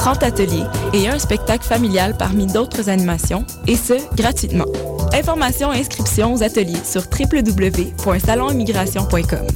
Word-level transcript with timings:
30 0.00 0.22
ateliers 0.22 0.64
et 0.94 1.08
un 1.08 1.18
spectacle 1.18 1.66
familial 1.66 2.16
parmi 2.16 2.46
d'autres 2.46 2.88
animations, 2.88 3.44
et 3.66 3.76
ce, 3.76 3.92
gratuitement. 4.16 4.64
Informations 5.12 5.74
et 5.74 5.80
inscriptions 5.80 6.32
aux 6.32 6.42
ateliers 6.42 6.80
sur 6.90 7.02
www.salonimmigration.com. 7.02 9.46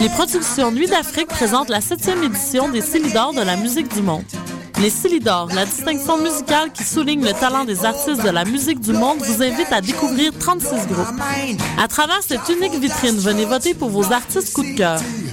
Les 0.00 0.08
productions 0.08 0.72
Nuit 0.72 0.88
d'Afrique 0.88 1.28
présentent 1.28 1.68
la 1.68 1.80
septième 1.80 2.24
édition 2.24 2.68
des 2.68 2.80
Célidors 2.80 3.32
de 3.32 3.42
la 3.42 3.54
musique 3.54 3.94
du 3.94 4.02
monde. 4.02 4.24
Les 4.80 4.90
Célidors, 4.90 5.50
la 5.54 5.66
distinction 5.66 6.18
musicale 6.18 6.72
qui 6.72 6.82
souligne 6.82 7.24
le 7.24 7.32
talent 7.32 7.64
des 7.64 7.84
artistes 7.84 8.24
de 8.24 8.30
la 8.30 8.44
musique 8.44 8.80
du 8.80 8.92
monde, 8.92 9.18
vous 9.18 9.40
invite 9.40 9.70
à 9.70 9.80
découvrir 9.80 10.32
36 10.36 10.88
groupes. 10.88 11.06
À 11.80 11.86
travers 11.86 12.24
cette 12.26 12.48
unique 12.48 12.74
vitrine, 12.74 13.18
venez 13.18 13.44
voter 13.44 13.74
pour 13.74 13.90
vos 13.90 14.12
artistes 14.12 14.52
coup 14.52 14.64
de 14.64 14.76
cœur. 14.76 15.00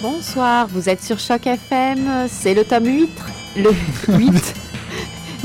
Bonsoir, 0.00 0.68
vous 0.68 0.88
êtes 0.88 1.02
sur 1.02 1.18
Choc 1.18 1.44
FM, 1.48 2.28
c'est 2.28 2.54
le 2.54 2.64
tome 2.64 2.86
8, 2.86 3.10
le 3.56 3.70
8 4.16 4.65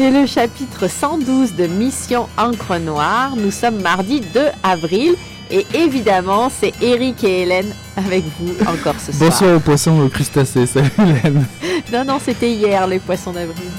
et 0.01 0.09
le 0.09 0.25
chapitre 0.25 0.88
112 0.88 1.56
de 1.56 1.67
Mission 1.67 2.28
Encre 2.35 2.79
Noire. 2.79 3.35
Nous 3.35 3.51
sommes 3.51 3.81
mardi 3.81 4.19
2 4.19 4.39
avril 4.63 5.13
et 5.51 5.66
évidemment 5.75 6.50
c'est 6.50 6.73
Eric 6.81 7.23
et 7.23 7.44
Hélène 7.44 7.72
avec 7.95 8.23
vous 8.39 8.51
encore 8.62 9.00
ce 9.00 9.12
soir. 9.12 9.29
Bonsoir 9.29 9.57
aux 9.57 9.59
poissons, 9.59 10.00
aux 10.00 10.09
crustacés, 10.09 10.66
salut 10.66 10.89
Hélène. 10.97 11.45
Non, 11.94 12.03
non, 12.03 12.17
c'était 12.23 12.51
hier 12.51 12.88
les 12.88 12.97
poissons 12.97 13.31
d'avril. 13.31 13.69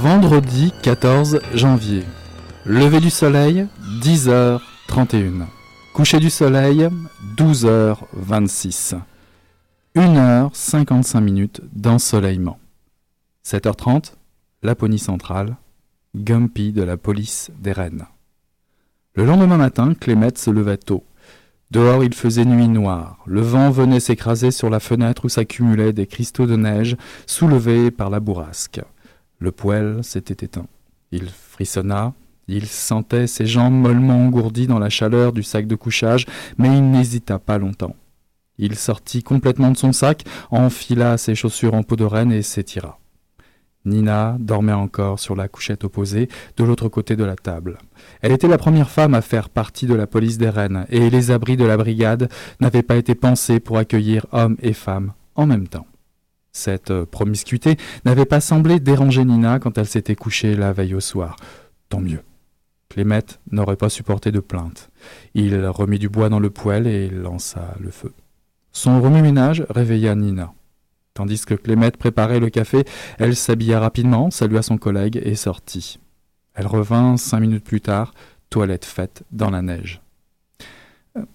Vendredi 0.00 0.74
14 0.82 1.40
janvier. 1.54 2.04
Lever 2.66 3.00
du 3.00 3.08
soleil, 3.08 3.66
10h31. 4.02 5.46
Coucher 5.94 6.20
du 6.20 6.28
soleil, 6.28 6.88
12h26. 7.36 8.96
1h55 9.96 11.20
minutes 11.20 11.62
d'ensoleillement. 11.72 12.58
7h30, 13.44 14.12
Laponie 14.62 14.98
centrale, 14.98 15.56
Gumpy 16.14 16.72
de 16.72 16.82
la 16.82 16.98
police 16.98 17.50
des 17.58 17.72
Rennes. 17.72 18.04
Le 19.14 19.24
lendemain 19.24 19.56
matin, 19.56 19.94
Clémette 19.98 20.38
se 20.38 20.50
levait 20.50 20.76
tôt. 20.76 21.04
Dehors, 21.70 22.04
il 22.04 22.14
faisait 22.14 22.44
nuit 22.44 22.68
noire. 22.68 23.24
Le 23.26 23.40
vent 23.40 23.70
venait 23.70 24.00
s'écraser 24.00 24.50
sur 24.50 24.68
la 24.68 24.78
fenêtre 24.78 25.24
où 25.24 25.28
s'accumulaient 25.30 25.94
des 25.94 26.06
cristaux 26.06 26.46
de 26.46 26.56
neige 26.56 26.96
soulevés 27.26 27.90
par 27.90 28.10
la 28.10 28.20
bourrasque. 28.20 28.82
Le 29.38 29.52
poêle 29.52 30.02
s'était 30.02 30.44
éteint. 30.44 30.66
Il 31.12 31.28
frissonna, 31.28 32.14
il 32.48 32.66
sentait 32.66 33.26
ses 33.26 33.46
jambes 33.46 33.74
mollement 33.74 34.24
engourdies 34.24 34.66
dans 34.66 34.78
la 34.78 34.88
chaleur 34.88 35.32
du 35.32 35.42
sac 35.42 35.66
de 35.66 35.74
couchage, 35.74 36.26
mais 36.58 36.68
il 36.68 36.90
n'hésita 36.90 37.38
pas 37.38 37.58
longtemps. 37.58 37.96
Il 38.58 38.76
sortit 38.76 39.22
complètement 39.22 39.70
de 39.70 39.76
son 39.76 39.92
sac, 39.92 40.24
enfila 40.50 41.18
ses 41.18 41.34
chaussures 41.34 41.74
en 41.74 41.82
peau 41.82 41.96
de 41.96 42.04
renne 42.04 42.32
et 42.32 42.42
s'étira. 42.42 42.98
Nina 43.84 44.36
dormait 44.40 44.72
encore 44.72 45.20
sur 45.20 45.36
la 45.36 45.48
couchette 45.48 45.84
opposée, 45.84 46.28
de 46.56 46.64
l'autre 46.64 46.88
côté 46.88 47.14
de 47.14 47.24
la 47.24 47.36
table. 47.36 47.78
Elle 48.20 48.32
était 48.32 48.48
la 48.48 48.58
première 48.58 48.90
femme 48.90 49.14
à 49.14 49.22
faire 49.22 49.48
partie 49.48 49.86
de 49.86 49.94
la 49.94 50.06
police 50.06 50.38
des 50.38 50.48
Rennes, 50.48 50.86
et 50.88 51.08
les 51.08 51.30
abris 51.30 51.56
de 51.56 51.64
la 51.64 51.76
brigade 51.76 52.28
n'avaient 52.60 52.82
pas 52.82 52.96
été 52.96 53.14
pensés 53.14 53.60
pour 53.60 53.78
accueillir 53.78 54.26
hommes 54.32 54.56
et 54.60 54.72
femmes 54.72 55.12
en 55.36 55.46
même 55.46 55.68
temps. 55.68 55.86
Cette 56.56 56.90
euh, 56.90 57.04
promiscuité 57.04 57.76
n'avait 58.06 58.24
pas 58.24 58.40
semblé 58.40 58.80
déranger 58.80 59.26
Nina 59.26 59.58
quand 59.58 59.76
elle 59.76 59.86
s'était 59.86 60.14
couchée 60.14 60.56
la 60.56 60.72
veille 60.72 60.94
au 60.94 61.00
soir. 61.00 61.36
Tant 61.90 62.00
mieux. 62.00 62.22
Clémette 62.88 63.40
n'aurait 63.50 63.76
pas 63.76 63.90
supporté 63.90 64.32
de 64.32 64.40
plainte. 64.40 64.88
Il 65.34 65.66
remit 65.66 65.98
du 65.98 66.08
bois 66.08 66.30
dans 66.30 66.40
le 66.40 66.48
poêle 66.48 66.86
et 66.86 67.10
lança 67.10 67.74
le 67.78 67.90
feu. 67.90 68.14
Son 68.72 69.02
remue-ménage 69.02 69.66
réveilla 69.68 70.14
Nina. 70.14 70.54
Tandis 71.12 71.44
que 71.44 71.52
Clémette 71.52 71.98
préparait 71.98 72.40
le 72.40 72.48
café, 72.48 72.84
elle 73.18 73.36
s'habilla 73.36 73.78
rapidement, 73.78 74.30
salua 74.30 74.62
son 74.62 74.78
collègue 74.78 75.20
et 75.22 75.34
sortit. 75.34 75.98
Elle 76.54 76.66
revint 76.66 77.18
cinq 77.18 77.40
minutes 77.40 77.64
plus 77.64 77.82
tard, 77.82 78.14
toilette 78.48 78.86
faite 78.86 79.24
dans 79.30 79.50
la 79.50 79.60
neige. 79.60 80.00
Euh, 81.18 81.26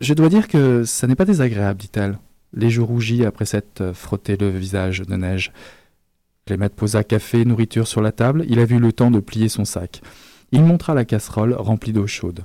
je 0.00 0.14
dois 0.14 0.30
dire 0.30 0.48
que 0.48 0.84
ça 0.84 1.06
n'est 1.06 1.16
pas 1.16 1.26
désagréable, 1.26 1.78
dit-elle 1.78 2.18
les 2.52 2.70
joues 2.70 2.86
rougies 2.86 3.24
après 3.24 3.44
s'être 3.44 3.92
frotté 3.92 4.36
le 4.36 4.48
visage 4.50 5.00
de 5.00 5.16
neige. 5.16 5.52
Clémette 6.46 6.74
posa 6.74 7.04
café 7.04 7.44
nourriture 7.44 7.86
sur 7.86 8.00
la 8.00 8.12
table. 8.12 8.44
Il 8.48 8.58
a 8.58 8.64
eu 8.64 8.78
le 8.78 8.92
temps 8.92 9.10
de 9.10 9.20
plier 9.20 9.48
son 9.48 9.64
sac. 9.64 10.00
Il 10.52 10.64
montra 10.64 10.94
la 10.94 11.04
casserole 11.04 11.54
remplie 11.54 11.92
d'eau 11.92 12.06
chaude. 12.06 12.40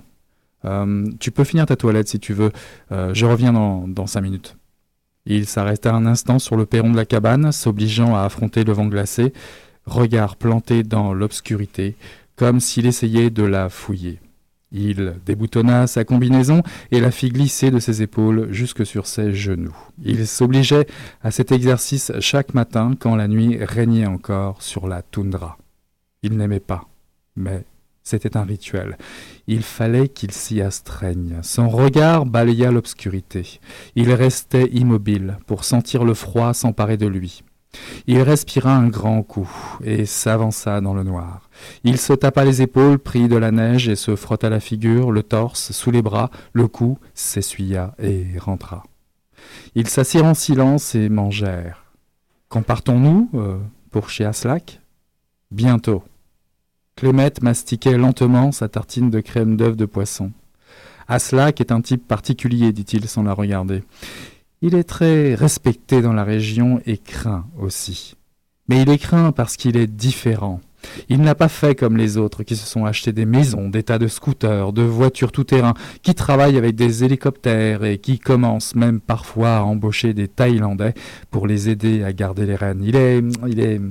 tu 1.20 1.32
peux 1.32 1.44
finir 1.44 1.66
ta 1.66 1.76
toilette 1.76 2.08
si 2.08 2.20
tu 2.20 2.34
veux. 2.34 2.52
je 2.92 3.26
reviens 3.26 3.54
dans, 3.54 3.88
dans 3.88 4.06
cinq 4.06 4.22
minutes. 4.22 4.58
Il 5.26 5.48
s'arrêta 5.48 5.94
un 5.94 6.06
instant 6.06 6.38
sur 6.38 6.56
le 6.56 6.68
perron 6.68 6.92
de 6.92 6.98
la 6.98 7.06
cabane, 7.06 7.52
s'obligeant 7.52 8.16
à 8.16 8.24
affronter 8.24 8.64
le 8.64 8.74
vent 8.74 8.86
glacé, 8.86 9.34
regard 9.86 10.36
planté 10.36 10.84
dans 10.84 11.14
l'obscurité, 11.14 11.96
comme 12.36 12.60
s'il 12.60 12.86
essayait 12.86 13.32
de 13.32 13.44
la 13.44 13.70
fouiller. 13.70 14.20
Il 14.78 15.16
déboutonna 15.26 15.88
sa 15.88 16.04
combinaison 16.04 16.62
et 16.92 17.00
la 17.00 17.10
fit 17.10 17.30
glisser 17.30 17.72
de 17.72 17.80
ses 17.80 18.02
épaules 18.02 18.52
jusque 18.52 18.86
sur 18.86 19.08
ses 19.08 19.34
genoux. 19.34 19.76
Il 20.04 20.28
s'obligeait 20.28 20.86
à 21.24 21.32
cet 21.32 21.54
exercice 21.54 22.12
chaque 22.20 22.54
matin 22.54 22.92
quand 23.00 23.16
la 23.16 23.30
nuit 23.30 23.58
régnait 23.62 24.06
encore 24.06 24.62
sur 24.62 24.90
la 24.90 25.02
toundra. 25.02 25.58
Il 26.24 26.36
n'aimait 26.36 26.60
pas, 26.60 26.90
mais 27.38 27.64
c'était 28.04 28.36
un 28.36 28.44
rituel. 28.44 28.98
Il 29.48 29.64
fallait 29.64 30.10
qu'il 30.10 30.32
s'y 30.32 30.60
astreigne. 30.60 31.40
Son 31.42 31.70
regard 31.70 32.26
balaya 32.26 32.70
l'obscurité. 32.70 33.62
Il 33.96 34.12
restait 34.12 34.68
immobile 34.74 35.38
pour 35.48 35.64
sentir 35.64 36.04
le 36.04 36.14
froid 36.14 36.54
s'emparer 36.54 36.98
de 36.98 37.08
lui. 37.08 37.45
Il 38.08 38.22
respira 38.22 38.76
un 38.76 38.88
grand 38.88 39.24
coup 39.24 39.50
et 39.84 40.06
s'avança 40.06 40.82
dans 40.82 40.94
le 40.94 41.04
noir. 41.04 41.50
Il 41.84 41.98
se 41.98 42.14
tapa 42.14 42.46
les 42.46 42.62
épaules, 42.62 43.00
prit 43.00 43.28
de 43.28 43.36
la 43.36 43.52
neige 43.52 43.90
et 43.90 43.96
se 43.96 44.16
frotta 44.16 44.50
la 44.50 44.60
figure, 44.60 45.12
le 45.12 45.24
torse, 45.24 45.72
sous 45.72 45.92
les 45.92 46.02
bras, 46.02 46.30
le 46.54 46.68
cou, 46.68 47.00
s'essuya 47.14 47.96
et 48.00 48.26
rentra. 48.38 48.84
Ils 49.76 49.88
s'assirent 49.88 50.26
en 50.26 50.34
silence 50.34 50.96
et 50.96 51.10
mangèrent. 51.10 51.84
Quand 52.50 52.62
partons-nous 52.62 53.30
euh, 53.34 53.58
pour 53.92 54.10
chez 54.10 54.26
Aslak? 54.26 54.82
Bientôt. 55.52 56.04
Clémette 56.96 57.42
mastiquait 57.42 57.98
lentement 57.98 58.52
sa 58.52 58.70
tartine 58.70 59.10
de 59.10 59.20
crème 59.20 59.58
d'œuf 59.58 59.76
de 59.76 59.86
poisson. 59.86 60.32
Aslak 61.08 61.62
est 61.62 61.72
un 61.72 61.82
type 61.82 62.08
particulier, 62.08 62.72
dit-il 62.72 63.08
sans 63.08 63.24
la 63.24 63.34
regarder. 63.34 63.84
Il 64.62 64.76
est 64.76 64.84
très 64.84 65.36
respecté 65.36 66.02
dans 66.02 66.14
la 66.14 66.24
région 66.24 66.82
et 66.86 66.98
craint 66.98 67.46
aussi. 67.60 68.16
Mais 68.68 68.82
il 68.82 68.90
est 68.90 68.98
craint 68.98 69.32
parce 69.32 69.58
qu'il 69.58 69.78
est 69.78 69.88
différent. 69.88 70.62
Il 71.10 71.22
n'a 71.22 71.36
pas 71.36 71.48
fait 71.48 71.76
comme 71.76 71.98
les 71.98 72.18
autres 72.18 72.44
qui 72.44 72.56
se 72.56 72.66
sont 72.66 72.86
achetés 72.86 73.12
des 73.12 73.26
maisons, 73.26 73.70
des 73.70 73.84
tas 73.84 73.98
de 73.98 74.08
scooters, 74.08 74.72
de 74.72 74.82
voitures 74.84 75.32
tout-terrain, 75.32 75.74
qui 76.04 76.14
travaillent 76.14 76.58
avec 76.58 76.76
des 76.76 77.04
hélicoptères 77.04 77.84
et 77.84 77.98
qui 77.98 78.20
commencent 78.20 78.76
même 78.76 79.00
parfois 79.00 79.58
à 79.58 79.62
embaucher 79.62 80.14
des 80.14 80.28
Thaïlandais 80.28 80.94
pour 81.32 81.48
les 81.48 81.70
aider 81.70 82.04
à 82.04 82.14
garder 82.14 82.46
les 82.46 82.56
rênes. 82.56 82.84
Il 82.84 82.96
est, 82.96 83.22
il 83.48 83.60
est, 83.60 83.82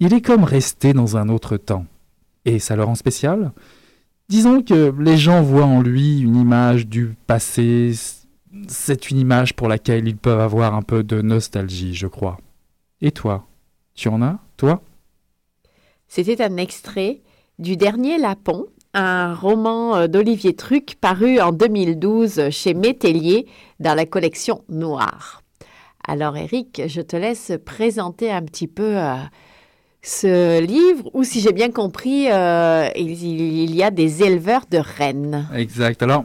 il 0.00 0.14
est 0.14 0.20
comme 0.20 0.44
resté 0.44 0.92
dans 0.92 1.16
un 1.16 1.28
autre 1.28 1.56
temps. 1.56 1.86
Et 2.44 2.58
ça 2.58 2.76
le 2.76 2.84
rend 2.84 2.94
spécial 2.94 3.52
Disons 4.28 4.60
que 4.60 4.92
les 5.00 5.16
gens 5.16 5.40
voient 5.40 5.64
en 5.64 5.80
lui 5.80 6.20
une 6.20 6.36
image 6.36 6.86
du 6.86 7.14
passé, 7.26 7.92
c'est 8.68 9.10
une 9.10 9.18
image 9.18 9.54
pour 9.54 9.68
laquelle 9.68 10.08
ils 10.08 10.16
peuvent 10.16 10.40
avoir 10.40 10.74
un 10.74 10.82
peu 10.82 11.02
de 11.02 11.20
nostalgie, 11.20 11.94
je 11.94 12.06
crois. 12.06 12.38
Et 13.00 13.10
toi 13.10 13.46
Tu 13.94 14.08
en 14.08 14.22
as, 14.22 14.38
toi? 14.56 14.82
C'était 16.08 16.42
un 16.42 16.56
extrait 16.56 17.20
du 17.58 17.76
dernier 17.76 18.18
Lapon, 18.18 18.66
un 18.94 19.34
roman 19.34 19.96
euh, 19.96 20.06
d'Olivier 20.06 20.54
Truc 20.54 20.96
paru 21.00 21.40
en 21.40 21.52
2012 21.52 22.50
chez 22.50 22.74
Métellier 22.74 23.46
dans 23.80 23.94
la 23.94 24.06
collection 24.06 24.64
Noire. 24.68 25.42
Alors 26.06 26.36
Eric, 26.36 26.82
je 26.86 27.02
te 27.02 27.16
laisse 27.16 27.52
présenter 27.64 28.30
un 28.30 28.42
petit 28.42 28.66
peu 28.66 28.96
euh, 28.96 29.16
ce 30.02 30.60
livre 30.60 31.10
où, 31.12 31.24
si 31.24 31.40
j'ai 31.40 31.52
bien 31.52 31.70
compris, 31.70 32.30
euh, 32.30 32.88
il, 32.96 33.74
y 33.74 33.82
a 33.82 33.90
des 33.90 34.22
éleveurs 34.22 34.64
de 34.70 34.78
rennes. 34.78 35.46
Exact. 35.54 36.02
Alors, 36.02 36.24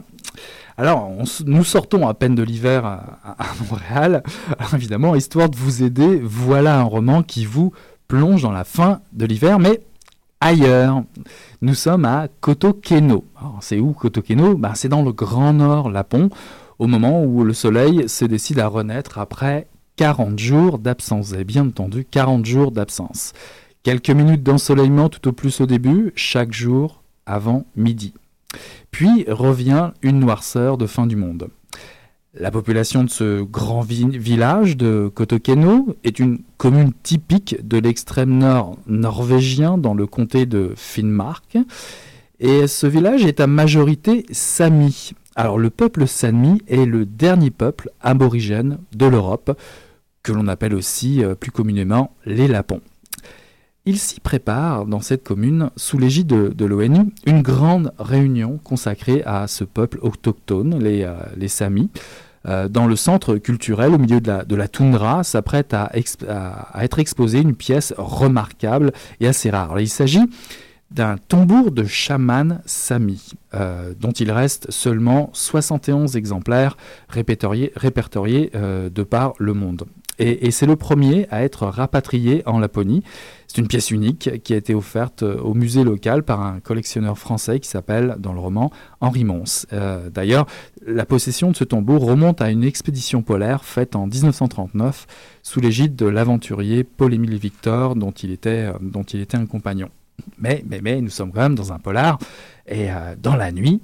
alors 0.76 1.10
nous 1.46 1.64
sortons 1.64 2.08
à 2.08 2.14
peine 2.14 2.34
de 2.34 2.42
l'hiver 2.42 2.84
à, 2.84 3.46
Montréal. 3.70 4.22
Alors, 4.58 4.74
évidemment, 4.74 5.14
histoire 5.14 5.48
de 5.48 5.56
vous 5.56 5.82
aider, 5.82 6.20
voilà 6.22 6.80
un 6.80 6.84
roman 6.84 7.22
qui 7.22 7.44
vous 7.44 7.72
plonge 8.08 8.42
dans 8.42 8.52
la 8.52 8.64
fin 8.64 9.00
de 9.12 9.24
l'hiver, 9.24 9.58
mais 9.58 9.80
ailleurs. 10.40 11.02
Nous 11.62 11.74
sommes 11.74 12.04
à 12.04 12.28
Kotokeno. 12.40 13.24
C'est 13.60 13.78
où 13.78 13.92
Kotokeno? 13.92 14.56
Ben, 14.56 14.74
C'est 14.74 14.88
dans 14.88 15.02
le 15.02 15.12
Grand 15.12 15.52
Nord 15.52 15.90
Lapon, 15.90 16.28
au 16.78 16.86
moment 16.86 17.22
où 17.22 17.44
le 17.44 17.54
soleil 17.54 18.08
se 18.08 18.24
décide 18.24 18.58
à 18.58 18.66
renaître 18.66 19.18
après 19.18 19.68
40 19.96 20.38
jours 20.38 20.78
d'absence. 20.78 21.32
Avez 21.32 21.44
bien 21.44 21.66
entendu, 21.66 22.04
40 22.04 22.44
jours 22.44 22.72
d'absence. 22.72 23.32
Quelques 23.84 24.10
minutes 24.10 24.42
d'ensoleillement 24.42 25.08
tout 25.08 25.28
au 25.28 25.32
plus 25.32 25.60
au 25.60 25.66
début, 25.66 26.12
chaque 26.16 26.52
jour 26.52 27.02
avant 27.26 27.64
midi. 27.76 28.12
Puis 28.90 29.24
revient 29.28 29.90
une 30.02 30.20
noirceur 30.20 30.78
de 30.78 30.86
fin 30.86 31.06
du 31.06 31.16
monde. 31.16 31.48
La 32.36 32.50
population 32.50 33.04
de 33.04 33.10
ce 33.10 33.42
grand 33.42 33.82
village 33.82 34.76
de 34.76 35.08
Kotokeno 35.14 35.94
est 36.02 36.18
une 36.18 36.40
commune 36.56 36.92
typique 37.04 37.56
de 37.62 37.78
l'extrême 37.78 38.38
nord 38.38 38.76
norvégien 38.88 39.78
dans 39.78 39.94
le 39.94 40.08
comté 40.08 40.44
de 40.44 40.72
Finnmark. 40.74 41.56
Et 42.40 42.66
ce 42.66 42.88
village 42.88 43.24
est 43.24 43.38
à 43.38 43.46
majorité 43.46 44.26
sami. 44.32 45.12
Alors 45.36 45.58
le 45.58 45.70
peuple 45.70 46.08
sami 46.08 46.60
est 46.66 46.86
le 46.86 47.06
dernier 47.06 47.50
peuple 47.50 47.90
aborigène 48.00 48.78
de 48.96 49.06
l'Europe, 49.06 49.56
que 50.24 50.32
l'on 50.32 50.48
appelle 50.48 50.74
aussi 50.74 51.22
euh, 51.22 51.36
plus 51.36 51.52
communément 51.52 52.16
les 52.26 52.48
Lapons. 52.48 52.80
Il 53.86 53.98
s'y 53.98 54.18
prépare, 54.18 54.86
dans 54.86 55.00
cette 55.00 55.24
commune, 55.24 55.68
sous 55.76 55.98
l'égide 55.98 56.26
de, 56.26 56.64
l'ONU, 56.64 57.12
une 57.26 57.42
grande 57.42 57.92
réunion 57.98 58.58
consacrée 58.64 59.22
à 59.26 59.46
ce 59.46 59.62
peuple 59.62 59.98
autochtone, 60.00 60.82
les, 60.82 61.02
euh, 61.02 61.48
Samis. 61.48 61.90
Euh, 62.46 62.68
dans 62.68 62.86
le 62.86 62.96
centre 62.96 63.36
culturel, 63.36 63.92
au 63.92 63.98
milieu 63.98 64.22
de 64.22 64.54
la, 64.54 64.68
toundra, 64.68 65.22
s'apprête 65.22 65.74
à, 65.74 65.92
être 66.80 66.98
exposée 66.98 67.40
une 67.40 67.54
pièce 67.54 67.92
remarquable 67.98 68.92
et 69.20 69.26
assez 69.26 69.50
rare. 69.50 69.78
il 69.78 69.88
s'agit 69.90 70.30
d'un 70.90 71.16
tambour 71.18 71.70
de 71.70 71.84
chaman 71.84 72.62
sami, 72.64 73.32
euh, 73.52 73.92
dont 74.00 74.12
il 74.12 74.30
reste 74.30 74.70
seulement 74.70 75.28
71 75.34 76.16
exemplaires 76.16 76.78
répertoriés 77.10 77.70
de 78.54 79.02
par 79.02 79.34
le 79.38 79.52
monde. 79.52 79.84
Et, 80.18 80.50
c'est 80.50 80.66
le 80.66 80.76
premier 80.76 81.26
à 81.30 81.42
être 81.42 81.66
rapatrié 81.66 82.42
en 82.46 82.58
Laponie. 82.58 83.02
C'est 83.48 83.60
une 83.60 83.68
pièce 83.68 83.90
unique 83.90 84.42
qui 84.42 84.52
a 84.52 84.56
été 84.56 84.74
offerte 84.74 85.22
euh, 85.22 85.40
au 85.40 85.54
musée 85.54 85.84
local 85.84 86.22
par 86.22 86.40
un 86.40 86.60
collectionneur 86.60 87.18
français 87.18 87.60
qui 87.60 87.68
s'appelle, 87.68 88.16
dans 88.18 88.32
le 88.32 88.40
roman, 88.40 88.70
Henri 89.00 89.24
Mons. 89.24 89.66
Euh, 89.72 90.10
d'ailleurs, 90.10 90.46
la 90.86 91.06
possession 91.06 91.50
de 91.50 91.56
ce 91.56 91.64
tambour 91.64 92.04
remonte 92.04 92.40
à 92.40 92.50
une 92.50 92.64
expédition 92.64 93.22
polaire 93.22 93.64
faite 93.64 93.96
en 93.96 94.06
1939 94.06 95.06
sous 95.42 95.60
l'égide 95.60 95.94
de 95.96 96.06
l'aventurier 96.06 96.84
Paul-Émile 96.84 97.38
Victor, 97.38 97.94
dont 97.96 98.12
il, 98.12 98.30
était, 98.30 98.72
euh, 98.72 98.72
dont 98.80 99.04
il 99.04 99.20
était 99.20 99.36
un 99.36 99.46
compagnon. 99.46 99.88
Mais, 100.38 100.64
mais, 100.68 100.80
mais, 100.80 101.00
nous 101.00 101.10
sommes 101.10 101.32
quand 101.32 101.42
même 101.42 101.56
dans 101.56 101.72
un 101.72 101.78
polar, 101.78 102.18
et 102.66 102.88
dans 103.20 103.36
la 103.36 103.52
nuit, 103.52 103.80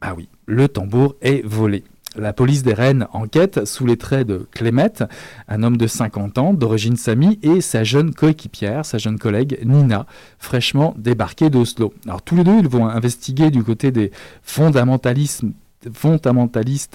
ah 0.00 0.14
oui, 0.16 0.28
le 0.46 0.68
tambour 0.68 1.16
est 1.20 1.44
volé. 1.44 1.82
La 2.16 2.32
police 2.32 2.62
des 2.62 2.74
Rennes 2.74 3.08
enquête 3.12 3.64
sous 3.64 3.86
les 3.86 3.96
traits 3.96 4.28
de 4.28 4.46
Clémette, 4.52 5.02
un 5.48 5.64
homme 5.64 5.76
de 5.76 5.88
50 5.88 6.38
ans, 6.38 6.54
d'origine 6.54 6.96
sami, 6.96 7.40
et 7.42 7.60
sa 7.60 7.82
jeune 7.82 8.14
coéquipière, 8.14 8.86
sa 8.86 8.98
jeune 8.98 9.18
collègue 9.18 9.58
Nina, 9.64 10.06
fraîchement 10.38 10.94
débarquée 10.96 11.50
d'Oslo. 11.50 11.92
Alors 12.06 12.22
tous 12.22 12.36
les 12.36 12.44
deux, 12.44 12.58
ils 12.58 12.68
vont 12.68 12.86
investiguer 12.86 13.50
du 13.50 13.64
côté 13.64 13.90
des 13.90 14.12
fondamentalistes 14.42 15.44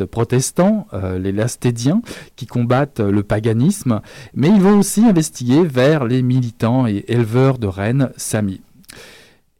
protestants, 0.05 0.88
euh, 0.93 1.19
les 1.19 1.33
lastédiens, 1.33 2.01
qui 2.38 2.47
combattent 2.47 3.01
le 3.01 3.23
paganisme, 3.23 3.99
mais 4.33 4.47
ils 4.47 4.61
vont 4.61 4.79
aussi 4.79 5.03
investiguer 5.03 5.65
vers 5.65 6.05
les 6.05 6.21
militants 6.21 6.88
et 6.88 7.03
éleveurs 7.09 7.57
de 7.57 7.67
rennes 7.67 8.11
sami. 8.15 8.61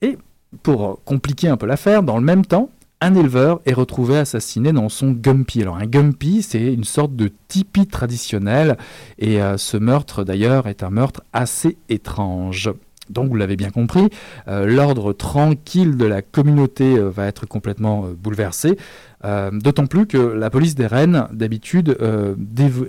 Et 0.02 0.18
pour 0.64 1.04
compliquer 1.04 1.50
un 1.50 1.58
peu 1.58 1.66
l'affaire, 1.66 2.02
dans 2.02 2.18
le 2.18 2.24
même 2.24 2.46
temps, 2.46 2.70
un 3.02 3.16
éleveur 3.16 3.62
est 3.66 3.74
retrouvé 3.74 4.18
assassiné 4.18 4.74
dans 4.74 4.90
son 4.90 5.12
gumpy. 5.12 5.62
Alors 5.62 5.78
un 5.78 5.86
gumpy, 5.86 6.42
c'est 6.42 6.74
une 6.74 6.84
sorte 6.84 7.16
de 7.16 7.32
tipi 7.48 7.88
traditionnel, 7.88 8.78
et 9.18 9.42
euh, 9.42 9.58
ce 9.58 9.78
meurtre 9.78 10.24
d'ailleurs 10.24 10.68
est 10.68 10.84
un 10.84 10.90
meurtre 10.90 11.22
assez 11.32 11.78
étrange. 11.88 12.72
Donc 13.10 13.30
vous 13.30 13.36
l'avez 13.36 13.56
bien 13.56 13.72
compris, 13.72 14.10
euh, 14.48 14.66
l'ordre 14.66 15.14
tranquille 15.14 15.98
de 15.98 16.06
la 16.06 16.22
communauté 16.22 16.98
euh, 16.98 17.10
va 17.10 17.26
être 17.26 17.46
complètement 17.48 18.06
bouleversé. 18.18 18.78
Euh, 19.26 19.52
d'autant 19.52 19.86
plus 19.86 20.06
que 20.06 20.18
la 20.18 20.50
police 20.50 20.76
des 20.76 20.88
Rennes, 20.88 21.28
d'habitude, 21.34 21.98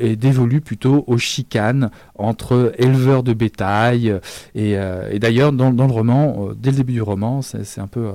est 0.01 0.17
dévolue 0.17 0.61
plutôt 0.61 1.03
aux 1.09 1.19
chicanes 1.19 1.91
entre 2.15 2.73
éleveurs 2.79 3.25
de 3.25 3.33
bétail. 3.33 4.15
Et, 4.55 4.77
d'ailleurs, 5.19 5.53
dans, 5.53 5.71
le 5.71 5.93
roman, 5.93 6.51
dès 6.57 6.71
le 6.71 6.77
début 6.77 6.93
du 6.93 7.03
roman, 7.03 7.43
c'est 7.43 7.81
un 7.81 7.89
peu 7.89 8.11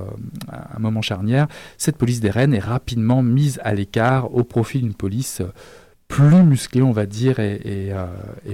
un 0.48 0.78
moment 0.78 1.02
charnière, 1.02 1.46
cette 1.76 1.98
police 1.98 2.20
des 2.20 2.30
Rennes 2.30 2.54
est 2.54 2.58
rapidement 2.58 3.22
mise 3.22 3.60
à 3.62 3.74
l'écart 3.74 4.34
au 4.34 4.44
profit 4.44 4.80
d'une 4.80 4.94
police 4.94 5.42
plus 6.08 6.42
musclée, 6.42 6.82
on 6.82 6.92
va 6.92 7.04
dire, 7.04 7.38
et 7.38 7.92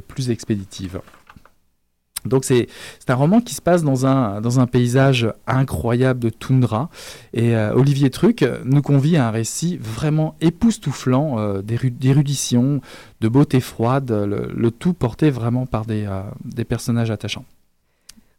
plus 0.09 0.30
expéditive. 0.30 1.00
Donc 2.25 2.45
c'est 2.45 2.69
un 3.09 3.14
roman 3.14 3.41
qui 3.41 3.55
se 3.55 3.62
passe 3.62 3.83
dans 3.83 4.07
un, 4.07 4.41
dans 4.41 4.61
un 4.61 4.67
paysage 4.67 5.33
incroyable 5.47 6.21
de 6.21 6.31
toundra. 6.31 6.88
Et 7.35 7.57
euh, 7.57 7.75
Olivier 7.75 8.11
Truc 8.11 8.45
nous 8.64 8.83
convie 8.83 9.17
à 9.17 9.29
un 9.29 9.31
récit 9.31 9.79
vraiment 9.79 10.37
époustouflant 10.41 11.38
euh, 11.38 11.62
d'érudition, 11.62 12.81
de 13.21 13.29
beauté 13.29 13.61
froide, 13.61 14.11
le, 14.11 14.71
tout 14.71 14.95
porté 14.95 15.31
vraiment 15.31 15.67
par 15.67 15.85
des, 15.85 16.05
euh, 16.07 16.23
des 16.45 16.64
personnages 16.64 17.11
attachants. 17.11 17.45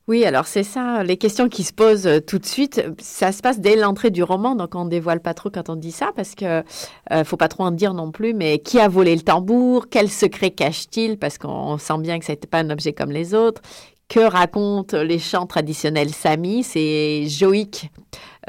Oui, 0.10 0.25
alors 0.25 0.48
c'est 0.48 0.63
ça, 0.63 1.01
les 1.03 1.15
questions 1.15 1.48
qui 1.48 1.63
se 1.63 1.72
posent 1.72 2.10
tout 2.27 2.38
de 2.38 2.45
suite, 2.45 2.83
ça 3.00 3.31
se 3.31 3.41
passe 3.41 3.62
dès 3.62 3.77
l'entrée 3.77 4.12
du 4.12 4.22
roman, 4.22 4.53
donc 4.53 4.75
on 4.75 4.83
dévoile 4.83 5.22
pas 5.22 5.33
trop 5.33 5.50
quand 5.50 5.69
on 5.69 5.77
dit 5.77 5.93
ça, 5.93 6.12
parce 6.13 6.36
que 6.36 6.62
ne 7.10 7.24
faut 7.24 7.38
pas 7.38 7.48
trop 7.48 7.63
en 7.63 7.72
dire 7.72 7.93
non 7.93 8.12
plus, 8.12 8.33
mais 8.33 8.60
qui 8.60 8.81
a 8.81 8.89
volé 8.89 9.15
le 9.15 9.22
tambour, 9.22 9.86
quel 9.89 10.10
secret 10.10 10.51
cache-t-il, 10.51 11.17
parce 11.17 11.38
qu'on 11.38 11.77
sent 11.77 12.00
bien 12.00 12.19
que 12.19 12.25
ce 12.25 12.33
n'était 12.33 12.48
pas 12.48 12.57
un 12.57 12.69
objet 12.69 12.91
comme 12.91 13.12
les 13.12 13.33
autres, 13.33 13.62
que 14.10 14.19
racontent 14.19 15.01
les 15.01 15.19
chants 15.19 15.45
traditionnels 15.45 16.13
Sami, 16.13 16.63
c'est 16.63 17.25
Joïque 17.27 17.89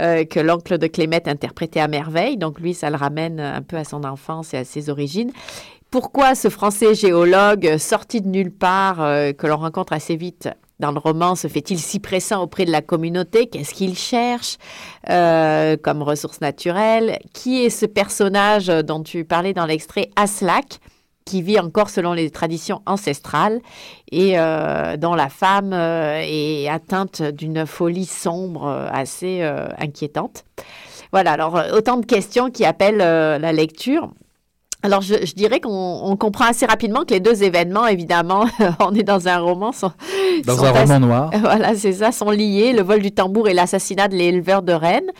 euh, 0.00 0.24
que 0.24 0.40
l'oncle 0.40 0.76
de 0.76 0.88
Clémette 0.88 1.28
interprétait 1.28 1.78
à 1.78 1.86
merveille, 1.86 2.36
donc 2.36 2.58
lui 2.58 2.74
ça 2.74 2.90
le 2.90 2.96
ramène 2.96 3.38
un 3.38 3.62
peu 3.62 3.76
à 3.76 3.84
son 3.84 4.02
enfance 4.02 4.54
et 4.54 4.56
à 4.56 4.64
ses 4.64 4.90
origines. 4.90 5.30
Pourquoi 5.92 6.34
ce 6.34 6.48
français 6.48 6.96
géologue 6.96 7.76
sorti 7.78 8.20
de 8.20 8.26
nulle 8.26 8.50
part, 8.50 9.00
euh, 9.00 9.30
que 9.30 9.46
l'on 9.46 9.58
rencontre 9.58 9.92
assez 9.92 10.16
vite 10.16 10.48
dans 10.84 10.92
le 10.92 10.98
roman, 10.98 11.34
se 11.34 11.48
fait-il 11.48 11.78
si 11.78 11.98
pressant 11.98 12.42
auprès 12.42 12.66
de 12.66 12.70
la 12.70 12.82
communauté? 12.82 13.46
Qu'est-ce 13.46 13.72
qu'il 13.72 13.96
cherche? 13.96 14.58
Euh, 15.08 15.78
comme 15.82 16.02
ressource 16.02 16.42
naturelle 16.42 17.18
Qui 17.32 17.64
est 17.64 17.70
ce 17.70 17.86
personnage 17.86 18.66
dont 18.66 19.02
tu 19.02 19.24
parlais 19.24 19.54
dans 19.54 19.64
l'extrait? 19.64 20.10
Aslak 20.16 20.80
qui 21.24 21.40
vit 21.40 21.58
encore 21.58 21.88
selon 21.88 22.12
les 22.12 22.28
traditions 22.28 22.82
ancestrales 22.84 23.60
et 24.12 24.38
euh, 24.38 24.98
dont 24.98 25.14
la 25.14 25.30
femme 25.30 25.72
euh, 25.72 26.20
est 26.22 26.68
atteinte 26.68 27.22
d'une 27.22 27.64
folie 27.64 28.04
sombre 28.04 28.66
assez 28.92 29.42
inquiétante. 29.78 30.44
Voilà, 31.12 31.32
alors 31.32 31.58
autant 31.72 31.96
de 31.96 32.04
questions 32.04 32.50
qui 32.50 32.66
appellent 32.66 32.98
la 32.98 33.52
lecture. 33.52 34.10
Alors, 34.84 35.00
je, 35.00 35.32
dirais 35.34 35.60
qu'on 35.60 36.14
comprend 36.20 36.44
assez 36.44 36.66
rapidement 36.66 37.04
que 37.06 37.14
les 37.14 37.20
deux 37.20 37.42
événements, 37.42 37.86
évidemment, 37.86 38.44
on 38.80 38.94
est 38.94 39.02
dans 39.02 39.28
un 39.28 39.38
roman. 39.38 39.72
Sont, 39.72 39.90
dans 40.44 40.62
un 40.62 40.72
roman 40.72 41.00
noir. 41.00 41.30
Voilà, 41.40 41.74
c'est 41.74 41.94
ça, 41.94 42.12
sont 42.12 42.30
liés. 42.30 42.74
Le 42.74 42.82
vol 42.82 43.00
du 43.00 43.10
tambour 43.10 43.48
et 43.48 43.54
l'assassinat 43.54 44.08
de 44.08 44.14
l'éleveur 44.14 44.60
de 44.60 44.74
rennes. 44.74 45.10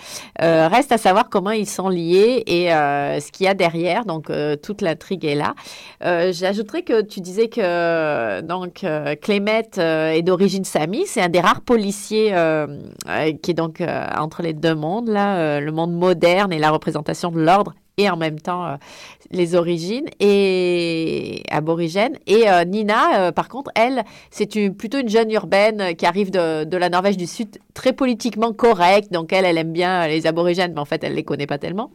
Euh, 0.42 0.68
reste 0.68 0.92
à 0.92 0.98
savoir 0.98 1.30
comment 1.30 1.50
ils 1.50 1.66
sont 1.66 1.88
liés 1.88 2.42
et 2.46 2.74
euh, 2.74 3.18
ce 3.20 3.32
qu'il 3.32 3.46
y 3.46 3.48
a 3.48 3.54
derrière. 3.54 4.04
Donc, 4.04 4.28
euh, 4.28 4.54
toute 4.54 4.82
l'intrigue 4.82 5.24
est 5.24 5.34
là. 5.34 5.54
J'ajouterais 6.02 6.82
que 6.82 7.00
tu 7.00 7.22
disais 7.22 7.48
que 7.48 8.42
donc 8.42 8.84
Clémette 9.22 9.78
est 9.78 10.20
d'origine 10.20 10.64
sami. 10.64 11.04
C'est 11.06 11.22
un 11.22 11.30
des 11.30 11.40
rares 11.40 11.62
policiers 11.62 12.34
qui 13.42 13.50
est 13.50 13.54
donc 13.54 13.82
entre 14.18 14.42
les 14.42 14.52
deux 14.52 14.74
mondes, 14.74 15.08
là, 15.08 15.58
le 15.58 15.72
monde 15.72 15.94
moderne 15.94 16.52
et 16.52 16.58
la 16.58 16.70
représentation 16.70 17.30
de 17.30 17.40
l'ordre 17.40 17.72
et 17.96 18.10
en 18.10 18.16
même 18.16 18.40
temps 18.40 18.66
euh, 18.66 18.76
les 19.30 19.54
origines 19.54 20.06
et 20.20 21.42
aborigènes. 21.50 22.16
Et 22.26 22.48
euh, 22.48 22.64
Nina, 22.64 23.28
euh, 23.28 23.32
par 23.32 23.48
contre, 23.48 23.70
elle, 23.74 24.04
c'est 24.30 24.46
plutôt 24.70 24.98
une 24.98 25.08
jeune 25.08 25.30
urbaine 25.30 25.94
qui 25.96 26.06
arrive 26.06 26.30
de, 26.30 26.64
de, 26.64 26.76
la 26.76 26.88
Norvège 26.88 27.16
du 27.16 27.26
Sud, 27.26 27.58
très 27.72 27.92
politiquement 27.92 28.52
correcte. 28.52 29.12
Donc 29.12 29.32
elle, 29.32 29.44
elle 29.44 29.58
aime 29.58 29.72
bien 29.72 30.06
les 30.06 30.26
aborigènes, 30.26 30.72
mais 30.74 30.80
en 30.80 30.84
fait, 30.84 31.02
elle 31.04 31.14
les 31.14 31.24
connaît 31.24 31.46
pas 31.46 31.58
tellement. 31.58 31.90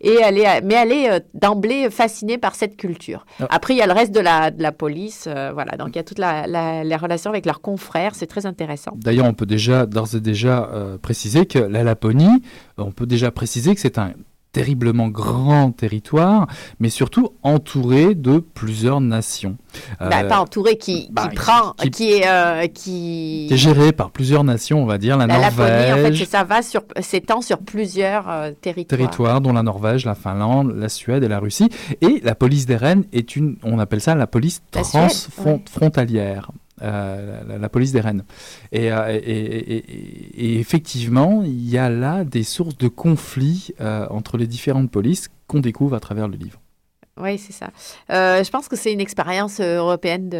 Et 0.00 0.16
elle 0.22 0.38
est, 0.38 0.60
mais 0.62 0.74
elle 0.74 0.92
est 0.92 1.24
d'emblée 1.34 1.90
fascinée 1.90 2.38
par 2.38 2.54
cette 2.54 2.76
culture. 2.76 3.24
Ah. 3.40 3.46
Après, 3.50 3.74
il 3.74 3.78
y 3.78 3.82
a 3.82 3.86
le 3.86 3.92
reste 3.92 4.12
de 4.12 4.20
la, 4.20 4.50
de 4.50 4.62
la 4.62 4.72
police, 4.72 5.28
voilà. 5.52 5.76
Donc 5.76 5.90
il 5.90 5.96
y 5.96 6.00
a 6.00 6.04
toute 6.04 6.18
la, 6.18 6.46
la, 6.46 6.84
les 6.84 6.96
relations 6.96 7.30
avec 7.30 7.46
leurs 7.46 7.60
confrères, 7.60 8.14
c'est 8.14 8.26
très 8.26 8.46
intéressant. 8.46 8.92
D'ailleurs, 8.96 9.26
on 9.26 9.34
peut 9.34 9.46
déjà 9.46 9.86
d'ores 9.86 10.14
et 10.14 10.20
déjà 10.20 10.68
préciser 11.02 11.46
que 11.46 11.58
la 11.58 11.82
Laponie, 11.82 12.42
on 12.78 12.92
peut 12.92 13.06
déjà 13.06 13.30
préciser 13.30 13.74
que 13.74 13.80
c'est 13.80 13.98
un 13.98 14.12
terriblement 14.54 15.08
grand 15.08 15.72
territoire, 15.72 16.46
mais 16.78 16.88
surtout 16.88 17.30
entouré 17.42 18.14
de 18.14 18.38
plusieurs 18.38 19.00
nations. 19.00 19.58
Bah, 19.98 20.22
pas 20.22 20.38
entouré, 20.38 20.78
qui, 20.78 21.08
bah, 21.10 21.28
prend, 21.34 21.72
qui, 21.92 22.12
est, 22.12 22.28
euh, 22.28 22.68
qui... 22.68 23.48
est 23.50 23.56
géré 23.56 23.90
par 23.92 24.12
plusieurs 24.12 24.44
nations, 24.44 24.80
on 24.80 24.86
va 24.86 24.98
dire, 24.98 25.16
la, 25.18 25.26
Norvège. 25.26 25.92
en 25.92 25.96
fait, 25.96 26.24
ça 26.24 26.44
va 26.44 26.62
sur, 26.62 26.82
s'étend 27.00 27.40
sur 27.40 27.58
plusieurs 27.58 28.30
euh, 28.30 28.52
territoires. 28.52 28.98
Territoires, 29.00 29.40
dont 29.40 29.52
la 29.52 29.64
Norvège, 29.64 30.04
la 30.04 30.14
Finlande, 30.14 30.72
la 30.76 30.88
Suède 30.88 31.24
et 31.24 31.28
la 31.28 31.40
Russie. 31.40 31.68
Et 32.00 32.20
la 32.22 32.36
police 32.36 32.64
des 32.64 32.76
Rennes 32.76 33.04
est 33.12 33.34
une, 33.34 33.56
on 33.64 33.80
appelle 33.80 34.00
ça 34.00 34.14
la 34.14 34.28
police 34.28 34.62
transfrontalière. 34.70 36.52
Euh, 36.82 37.58
la, 37.60 37.68
police 37.68 37.92
des 37.92 38.00
Rennes. 38.00 38.24
Euh, 38.74 39.20
et, 39.24 40.58
effectivement, 40.58 41.42
il 41.44 41.70
y 41.70 41.78
a 41.78 41.88
là 41.88 42.24
des 42.24 42.42
sources 42.42 42.76
de 42.76 42.88
conflits 42.88 43.72
euh, 43.80 44.06
entre 44.10 44.36
les 44.36 44.48
différentes 44.48 44.90
polices 44.90 45.28
qu'on 45.46 45.60
découvre 45.60 45.94
à 45.94 46.00
travers 46.00 46.26
le 46.26 46.36
livre. 46.36 46.60
Oui, 47.16 47.38
c'est 47.38 47.52
ça. 47.52 47.70
je 48.08 48.50
pense 48.50 48.66
que 48.66 48.74
c'est 48.74 48.92
une 48.92 49.00
expérience 49.00 49.60
européenne 49.60 50.30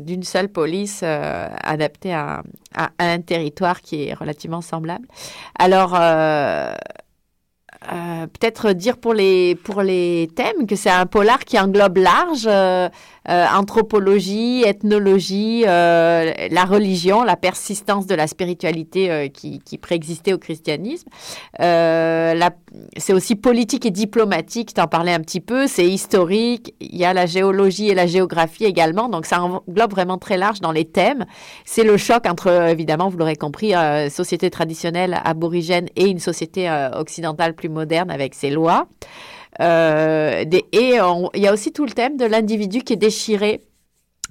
d'une 0.00 0.22
seule 0.22 0.48
police 0.48 1.02
adaptée 1.02 2.14
à, 2.14 2.42
un 3.00 3.20
territoire 3.20 3.80
qui 3.80 4.04
est 4.04 4.14
relativement 4.14 4.60
semblable. 4.60 5.08
Alors, 5.58 5.98
peut-être 7.80 8.72
dire 8.72 8.98
pour 8.98 9.14
les, 9.14 9.56
pour 9.56 9.82
les 9.82 10.28
thèmes 10.36 10.68
que 10.68 10.76
c'est 10.76 10.90
un 10.90 11.06
polar 11.06 11.40
qui 11.40 11.58
englobe 11.58 11.96
large, 11.96 12.48
euh, 13.30 13.46
anthropologie, 13.54 14.64
ethnologie, 14.66 15.62
euh, 15.64 16.32
la 16.50 16.64
religion, 16.64 17.22
la 17.22 17.36
persistance 17.36 18.08
de 18.08 18.16
la 18.16 18.26
spiritualité 18.26 19.08
euh, 19.08 19.28
qui, 19.28 19.60
qui, 19.60 19.78
préexistait 19.78 20.32
au 20.32 20.38
christianisme. 20.38 21.08
c'est 21.58 23.12
aussi 23.12 23.36
politique 23.36 23.86
et 23.86 23.92
diplomatique, 23.92 24.74
tu 24.74 24.80
en 24.80 24.88
parlais 24.88 25.12
un 25.12 25.20
petit 25.20 25.40
peu, 25.40 25.68
c'est 25.68 25.86
historique, 25.86 26.74
il 26.80 26.96
y 26.96 27.04
a 27.04 27.12
la 27.12 27.26
géologie 27.26 27.88
et 27.88 27.94
la 27.94 28.08
géographie 28.08 28.64
également, 28.64 29.08
donc 29.08 29.26
ça 29.26 29.40
englobe 29.40 29.92
vraiment 29.92 30.18
très 30.18 30.36
large 30.36 30.60
dans 30.60 30.72
les 30.72 30.84
thèmes. 30.84 31.24
C'est 31.64 31.84
le 31.84 31.96
choc 31.96 32.26
entre, 32.26 32.48
évidemment, 32.48 33.08
vous 33.08 33.16
l'aurez 33.18 33.36
compris, 33.36 33.74
société 34.10 34.50
traditionnelle 34.50 35.20
aborigène 35.24 35.86
et 35.94 36.08
une 36.08 36.18
société 36.18 36.68
occidentale 36.94 37.54
plus 37.54 37.68
moderne 37.68 38.10
avec 38.10 38.34
ses 38.34 38.50
lois. 38.50 38.88
Euh, 39.60 40.44
et 40.72 40.94
il 41.34 41.42
y 41.42 41.46
a 41.46 41.52
aussi 41.52 41.72
tout 41.72 41.84
le 41.84 41.92
thème 41.92 42.16
de 42.16 42.24
l'individu 42.24 42.80
qui 42.80 42.94
est 42.94 42.96
déchiré 42.96 43.60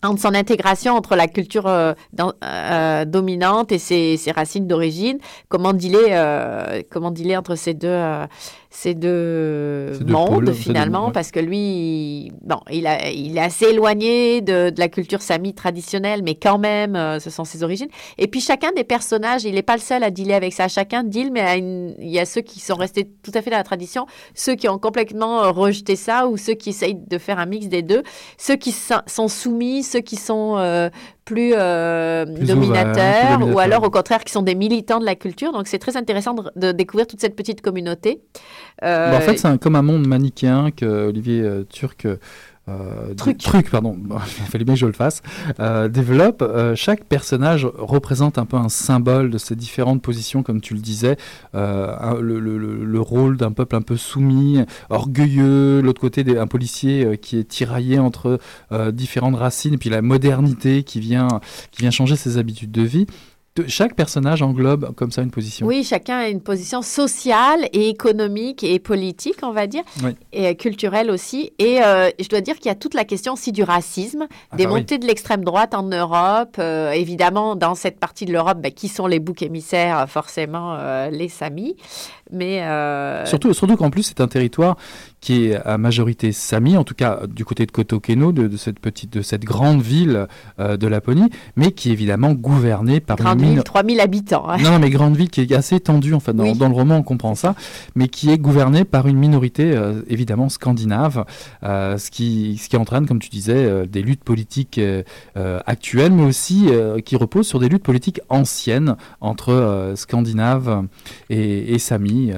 entre 0.02 0.22
son 0.22 0.34
intégration 0.34 0.94
entre 0.96 1.16
la 1.18 1.28
culture 1.28 1.68
euh, 1.68 1.94
euh, 2.44 3.06
dominante 3.06 3.72
et 3.74 3.80
ses, 3.80 4.18
racines 4.34 4.66
d'origine, 4.66 5.20
comment 5.50 5.74
dealer, 5.74 6.84
comment 6.90 7.12
dealer 7.12 7.36
entre 7.36 7.56
ces 7.56 7.74
deux, 7.74 8.02
ces 8.72 8.94
deux, 8.94 9.98
mondes 10.06 10.54
finalement, 10.54 11.12
parce 11.12 11.32
que 11.32 11.40
lui, 11.40 12.32
bon, 12.42 12.60
il, 12.72 12.86
a, 12.86 13.10
il 13.10 13.36
est 13.36 13.42
assez 13.42 13.66
éloigné 13.66 14.42
de, 14.42 14.70
de 14.70 14.80
la 14.80 14.90
culture 14.90 15.24
sami 15.24 15.56
traditionnelle, 15.56 16.22
mais 16.24 16.36
quand 16.36 16.60
même, 16.60 16.96
euh, 16.96 17.20
ce 17.20 17.32
sont 17.32 17.46
ses 17.46 17.64
origines. 17.64 17.88
Et 18.20 18.28
puis 18.28 18.42
chacun 18.42 18.72
des 18.76 18.84
personnages, 18.84 19.44
il 19.44 19.56
n'est 19.56 19.64
pas 19.64 19.76
le 19.76 19.82
seul 19.82 20.04
à 20.04 20.12
dealer 20.12 20.36
avec 20.36 20.54
ça. 20.54 20.68
Chacun 20.68 21.04
deal, 21.04 21.32
mais 21.32 21.58
il 21.58 22.10
y 22.10 22.20
a 22.20 22.26
ceux 22.26 22.42
qui 22.42 22.60
sont 22.60 22.76
restés 22.76 23.10
tout 23.24 23.32
à 23.34 23.42
fait 23.42 23.50
dans 23.50 23.58
la 23.58 23.64
tradition, 23.64 24.06
ceux 24.36 24.54
qui 24.54 24.70
ont 24.70 24.78
complètement 24.78 25.44
euh, 25.44 25.50
rejeté 25.50 25.96
ça, 25.96 26.28
ou 26.28 26.38
ceux 26.38 26.54
qui 26.54 26.70
essayent 26.70 26.94
de 26.96 27.18
faire 27.18 27.40
un 27.40 27.48
mix 27.48 27.68
des 27.70 27.82
deux, 27.82 28.04
ceux 28.38 28.56
qui 28.56 28.72
sont 28.72 29.28
soumis, 29.28 29.82
ceux 29.82 30.02
qui 30.02 30.16
sont 30.16 30.58
euh, 30.58 30.90
plus, 31.30 31.52
dominateurs, 32.46 33.48
ou 33.48 33.60
alors 33.60 33.84
au 33.84 33.90
contraire 33.90 34.24
qui 34.24 34.32
sont 34.32 34.42
des 34.42 34.56
militants 34.56 35.00
de 35.00 35.06
la 35.06 35.16
culture. 35.16 35.52
Donc 35.52 35.68
c'est 35.68 35.80
très 35.80 35.96
intéressant 35.98 36.34
de, 36.34 36.44
de 36.56 36.72
découvrir 36.72 37.08
toute 37.08 37.22
cette 37.22 37.36
petite 37.36 37.62
communauté. 37.62 38.22
Euh, 38.84 39.16
en 39.16 39.22
fait, 39.22 39.38
c'est 39.38 39.60
comme 39.60 39.76
un 39.76 39.82
monde 39.82 40.08
manichéen 40.08 40.72
que 40.72 41.08
Olivier 41.08 41.42
euh, 41.42 41.64
Turc. 41.64 42.08
Euh, 42.70 43.14
truc. 43.16 43.38
truc. 43.38 43.70
pardon, 43.70 43.98
il 44.40 44.46
fallait 44.46 44.64
bien 44.64 44.76
que 44.76 44.80
je 44.80 44.86
le 44.86 44.92
fasse, 44.92 45.22
développe. 45.90 46.44
chaque 46.76 47.04
personnage 47.06 47.66
représente 47.78 48.38
un 48.38 48.46
peu 48.46 48.58
un 48.58 48.70
symbole 48.70 49.30
de 49.30 49.38
ces 49.38 49.56
différentes 49.56 50.02
positions, 50.02 50.44
comme 50.44 50.62
tu 50.62 50.74
le 50.74 50.80
disais, 50.80 51.18
le, 51.54 53.00
rôle 53.00 53.38
d'un 53.38 53.52
peuple 53.52 53.76
un 53.76 53.82
peu 53.82 53.98
soumis, 53.98 54.64
orgueilleux, 54.90 55.82
l'autre 55.82 56.02
côté 56.02 56.38
un 56.38 56.48
policier 56.48 57.18
qui 57.18 57.38
est 57.38 57.48
tiraillé 57.48 58.00
entre 58.00 58.40
différentes 58.92 59.36
racines, 59.36 59.74
et 59.74 59.78
puis 59.78 59.90
la 59.90 60.02
modernité 60.02 60.84
qui 60.84 61.00
vient, 61.00 61.40
qui 61.72 61.82
vient 61.82 61.92
changer 61.92 62.16
ses 62.16 62.38
habitudes 62.38 62.72
de 62.72 62.82
vie. 62.82 63.08
Chaque 63.68 63.96
personnage 63.96 64.42
englobe 64.42 64.94
comme 64.96 65.12
ça 65.12 65.22
une 65.22 65.32
position. 65.32 65.66
Oui, 65.68 65.84
chacun 65.84 66.18
a 66.18 66.28
une 66.28 66.42
position 66.42 66.82
sociale 66.82 67.68
et 67.74 67.90
économique 67.90 68.64
et 68.64 68.80
politique, 68.80 69.38
on 69.44 69.52
va 69.52 69.68
dire, 69.68 69.84
et 70.32 70.56
culturelle 70.56 71.12
aussi. 71.12 71.52
Et 71.60 71.82
euh, 71.84 72.10
je 72.20 72.28
dois 72.30 72.42
dire 72.42 72.56
qu'il 72.56 72.68
y 72.68 72.72
a 72.72 72.76
toute 72.76 72.94
la 72.94 73.06
question 73.06 73.34
aussi 73.34 73.52
du 73.52 73.64
racisme, 73.64 74.28
ah 74.52 74.56
des 74.56 74.66
bah 74.66 74.72
montées 74.72 74.98
de 74.98 75.06
l'extrême 75.06 75.44
droite 75.44 75.74
en 75.74 75.84
Europe. 75.84 76.56
Euh, 76.60 76.92
évidemment, 76.92 77.56
dans 77.56 77.76
cette 77.76 78.00
partie 78.00 78.26
de 78.26 78.32
l'Europe, 78.32 78.60
ben, 78.62 78.72
qui 78.72 78.88
sont 78.88 79.08
les 79.08 79.20
boucs 79.20 79.42
émissaires 79.42 80.10
Forcément, 80.10 80.76
euh, 80.76 81.10
les 81.10 81.30
Samis. 81.30 81.76
Mais 82.32 82.64
surtout, 83.26 83.54
surtout 83.54 83.76
qu'en 83.76 83.90
plus, 83.90 84.04
c'est 84.04 84.22
un 84.22 84.28
territoire 84.28 84.78
qui 85.22 85.46
est 85.46 85.56
à 85.56 85.78
majorité 85.78 86.32
Sami, 86.32 86.78
en 86.78 86.84
tout 86.84 86.96
cas 86.96 87.22
du 87.28 87.46
côté 87.46 87.66
de 87.66 87.72
Kotokeno, 87.72 88.32
de, 88.32 88.48
de 88.48 88.58
cette 88.58 88.80
petite, 88.80 89.14
de 89.14 89.22
cette 89.22 89.44
grande 89.44 89.82
ville 89.82 90.28
de 90.58 90.88
Laponie, 90.88 91.30
mais 91.56 91.72
qui 91.72 91.90
est 91.90 91.94
évidemment 91.94 92.34
gouvernée 92.34 93.00
par 93.00 93.18
grande 93.18 93.42
une 93.42 93.56
ville, 93.56 93.64
3000 93.64 94.00
habitants. 94.00 94.50
Hein. 94.50 94.58
Non, 94.62 94.80
mais 94.80 94.90
grande 94.90 95.16
ville 95.16 95.30
qui 95.30 95.42
est 95.42 95.52
assez 95.54 95.76
étendue, 95.76 96.14
en 96.14 96.20
fait, 96.20 96.34
dans, 96.34 96.56
dans, 96.56 96.68
le 96.68 96.74
roman 96.74 96.98
on 96.98 97.04
comprend 97.04 97.36
ça, 97.36 97.56
mais 97.96 98.08
qui 98.08 98.30
est 98.30 98.38
gouvernée 98.38 98.86
par 98.86 99.08
une 99.08 99.18
minorité 99.18 99.76
euh, 99.76 100.02
évidemment 100.08 100.50
scandinave, 100.50 101.26
euh, 101.64 101.98
ce, 101.98 102.12
qui, 102.12 102.60
ce 102.62 102.70
qui 102.70 102.78
entraîne, 102.78 103.08
comme 103.08 103.20
tu 103.20 103.30
disais, 103.30 103.54
euh, 103.56 103.86
des 103.86 104.02
luttes 104.02 104.24
politiques 104.24 104.80
actuelles, 105.66 106.12
mais 106.12 106.24
aussi 106.24 106.68
qui 107.06 107.16
reposent 107.16 107.48
sur 107.48 107.60
des 107.60 107.70
luttes 107.70 107.84
politiques 107.84 108.22
anciennes 108.30 108.96
entre 109.22 109.94
Scandinaves 109.96 110.86
et, 111.30 111.74
et 111.74 111.80
Sami, 111.80 112.32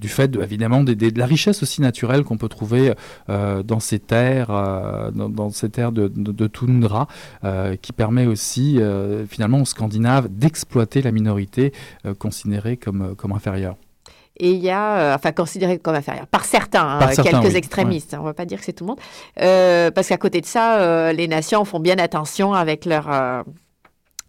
du 0.00 0.08
fait 0.08 0.34
évidemment 0.36 0.82
de, 0.82 0.94
de, 0.94 1.18
la 1.18 1.26
richesse 1.26 1.62
aussi 1.62 1.80
naturelle 1.80 1.93
qu'on 2.24 2.36
peut 2.36 2.48
trouver 2.48 2.94
dans 3.28 3.80
ces 3.80 3.98
terres, 3.98 4.48
dans, 5.14 5.50
ces 5.50 5.70
terres 5.70 5.92
de, 5.92 6.08
de 6.08 6.46
toundra, 6.46 7.06
qui 7.82 7.92
permet 7.92 8.26
aussi 8.26 8.80
finalement 9.28 9.60
aux 9.60 9.64
Scandinaves 9.64 10.28
d'exploiter 10.28 11.02
la 11.02 11.12
minorité 11.12 11.72
euh, 12.06 12.14
considérée 12.14 12.76
comme, 12.76 13.02
euh, 13.02 13.14
comme 13.14 13.32
inférieure. 13.32 13.76
Et 14.36 14.50
il 14.50 14.60
y 14.60 14.70
a, 14.70 14.96
euh, 14.96 15.14
enfin, 15.14 15.30
considérée 15.30 15.78
comme 15.78 15.94
inférieure, 15.94 16.26
par 16.26 16.44
certains, 16.44 16.98
hein, 17.00 17.10
quelques 17.14 17.54
extrémistes, 17.54 18.14
hein, 18.14 18.18
on 18.18 18.22
ne 18.24 18.28
va 18.28 18.34
pas 18.34 18.44
dire 18.44 18.58
que 18.58 18.64
c'est 18.64 18.72
tout 18.72 18.84
le 18.84 18.88
monde, 18.88 19.94
parce 19.94 20.08
qu'à 20.08 20.16
côté 20.16 20.40
de 20.40 20.46
ça, 20.46 21.12
les 21.12 21.28
nations 21.28 21.64
font 21.64 21.78
bien 21.78 21.98
attention 21.98 22.52
avec 22.52 22.84
leur 22.84 23.44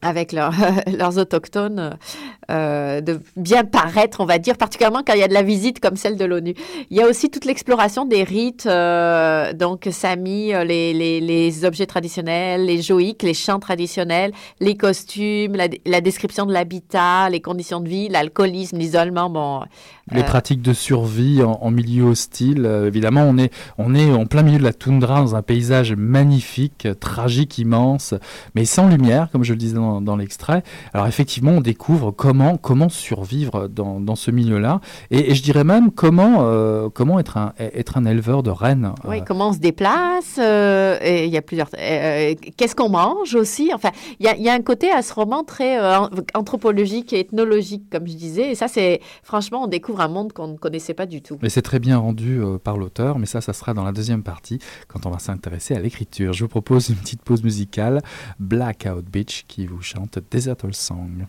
avec 0.05 0.31
leurs 0.31 1.17
autochtones, 1.17 1.97
euh, 2.51 3.01
de 3.01 3.19
bien 3.35 3.65
paraître, 3.65 4.21
on 4.21 4.25
va 4.25 4.37
dire, 4.37 4.55
particulièrement 4.55 5.01
quand 5.05 5.13
il 5.13 5.19
y 5.19 5.23
a 5.23 5.27
de 5.27 5.33
la 5.33 5.41
visite 5.41 5.79
comme 5.79 5.95
celle 5.95 6.15
de 6.15 6.25
l'ONU. 6.25 6.53
Il 6.91 6.97
y 6.97 7.01
a 7.01 7.07
aussi 7.07 7.29
toute 7.29 7.45
l'exploration 7.45 8.05
des 8.05 8.23
rites, 8.23 8.67
euh, 8.67 9.51
donc 9.53 9.87
Sami, 9.91 10.53
euh, 10.53 10.63
les, 10.63 11.65
objets 11.65 11.87
traditionnels, 11.87 12.65
les 12.65 12.81
joïques, 12.81 13.23
les 13.23 13.33
chants 13.33 13.59
traditionnels, 13.59 14.31
les 14.59 14.77
costumes, 14.77 15.55
la, 15.55 15.67
la 15.85 16.01
description 16.01 16.45
de 16.45 16.53
l'habitat, 16.53 17.29
les 17.29 17.41
conditions 17.41 17.79
de 17.79 17.89
vie, 17.89 18.07
l'alcoolisme, 18.07 18.77
l'isolement. 18.77 19.29
Bon, 19.29 19.61
les 20.11 20.23
pratiques 20.23 20.61
de 20.61 20.73
survie 20.73 21.41
en, 21.41 21.71
milieu 21.71 22.03
hostile. 22.03 22.65
évidemment, 22.85 23.23
on 23.23 23.37
est, 23.37 23.51
on 23.77 23.95
est 23.95 24.11
en 24.11 24.25
plein 24.25 24.43
milieu 24.43 24.59
de 24.59 24.63
la 24.63 24.73
toundra, 24.73 25.19
dans 25.21 25.35
un 25.35 25.41
paysage 25.41 25.93
magnifique, 25.93 26.87
tragique, 26.99 27.57
immense, 27.57 28.13
mais 28.53 28.65
sans 28.65 28.87
lumière, 28.87 29.29
comme 29.31 29.43
je 29.43 29.53
le 29.53 29.57
disais 29.57 29.75
dans, 29.75 30.01
dans 30.01 30.15
l'extrait. 30.15 30.63
Alors 30.93 31.07
effectivement, 31.07 31.51
on 31.51 31.61
découvre 31.61 32.11
comment, 32.11 32.57
comment 32.57 32.89
survivre 32.89 33.67
dans, 33.67 33.99
dans 33.99 34.15
ce 34.15 34.31
milieu-là, 34.31 34.79
et, 35.11 35.33
je 35.33 35.41
dirais 35.41 35.63
même 35.63 35.91
comment, 35.91 36.37
euh, 36.41 36.89
comment 36.93 37.19
être, 37.19 37.37
un, 37.37 37.53
être 37.57 37.97
un 37.97 38.05
éleveur 38.05 38.43
de 38.43 38.51
rennes. 38.51 38.93
Oui, 39.05 39.23
comment 39.25 39.49
on 39.49 39.53
se 39.53 39.59
déplace, 39.59 40.37
euh, 40.37 40.97
il 41.03 41.29
y 41.29 41.37
a 41.37 41.41
plusieurs... 41.41 41.69
Euh, 41.79 42.35
qu'est-ce 42.57 42.75
qu'on 42.75 42.89
mange 42.89 43.35
aussi? 43.35 43.71
Enfin, 43.73 43.91
il 44.19 44.25
y 44.25 44.29
a, 44.29 44.37
y 44.37 44.49
a, 44.49 44.53
un 44.53 44.61
côté 44.61 44.91
à 44.91 45.01
ce 45.01 45.13
roman 45.13 45.43
très 45.43 45.77
anthropologique 46.33 47.13
et 47.13 47.19
ethnologique, 47.19 47.89
comme 47.91 48.07
je 48.07 48.13
disais, 48.13 48.51
et 48.51 48.55
ça, 48.55 48.67
c'est... 48.67 49.01
Franchement, 49.23 49.63
on 49.63 49.67
découvre 49.67 49.94
un 50.01 50.07
monde 50.07 50.33
qu'on 50.33 50.47
ne 50.47 50.57
connaissait 50.57 50.93
pas 50.93 51.05
du 51.05 51.21
tout. 51.21 51.37
Mais 51.41 51.49
c'est 51.49 51.61
très 51.61 51.79
bien 51.79 51.97
rendu 51.97 52.41
euh, 52.41 52.57
par 52.57 52.77
l'auteur, 52.77 53.19
mais 53.19 53.25
ça, 53.25 53.41
ça 53.41 53.53
sera 53.53 53.73
dans 53.73 53.83
la 53.83 53.91
deuxième 53.91 54.23
partie, 54.23 54.59
quand 54.87 55.05
on 55.05 55.09
va 55.09 55.19
s'intéresser 55.19 55.75
à 55.75 55.79
l'écriture. 55.79 56.33
Je 56.33 56.43
vous 56.43 56.49
propose 56.49 56.89
une 56.89 56.95
petite 56.95 57.21
pause 57.21 57.43
musicale, 57.43 58.01
Blackout 58.39 59.05
Beach, 59.05 59.45
qui 59.47 59.65
vous 59.65 59.81
chante 59.81 60.19
Desertal 60.31 60.73
Song. 60.73 61.25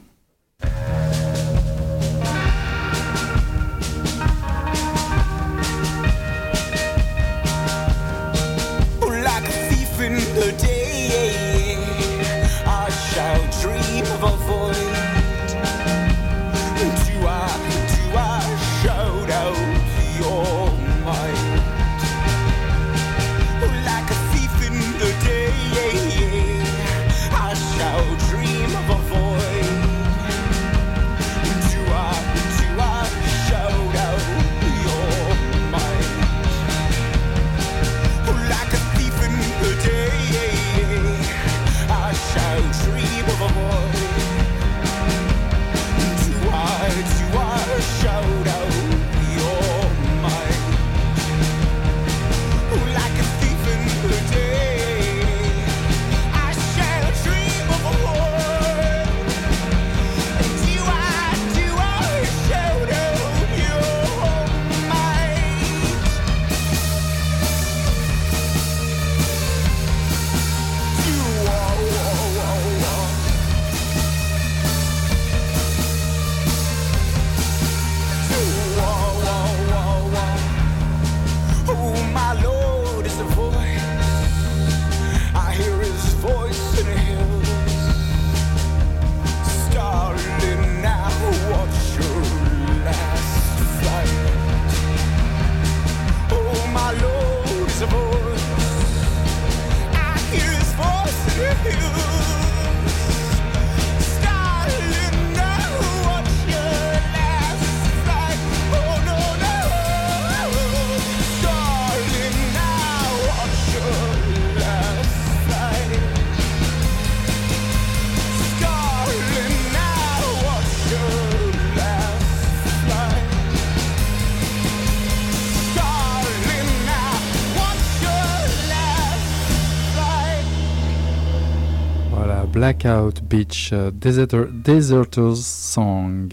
Blackout 132.67 133.29
Beach, 133.29 133.73
uh, 133.73 133.91
Deserter's 133.91 135.47
Song. 135.47 136.29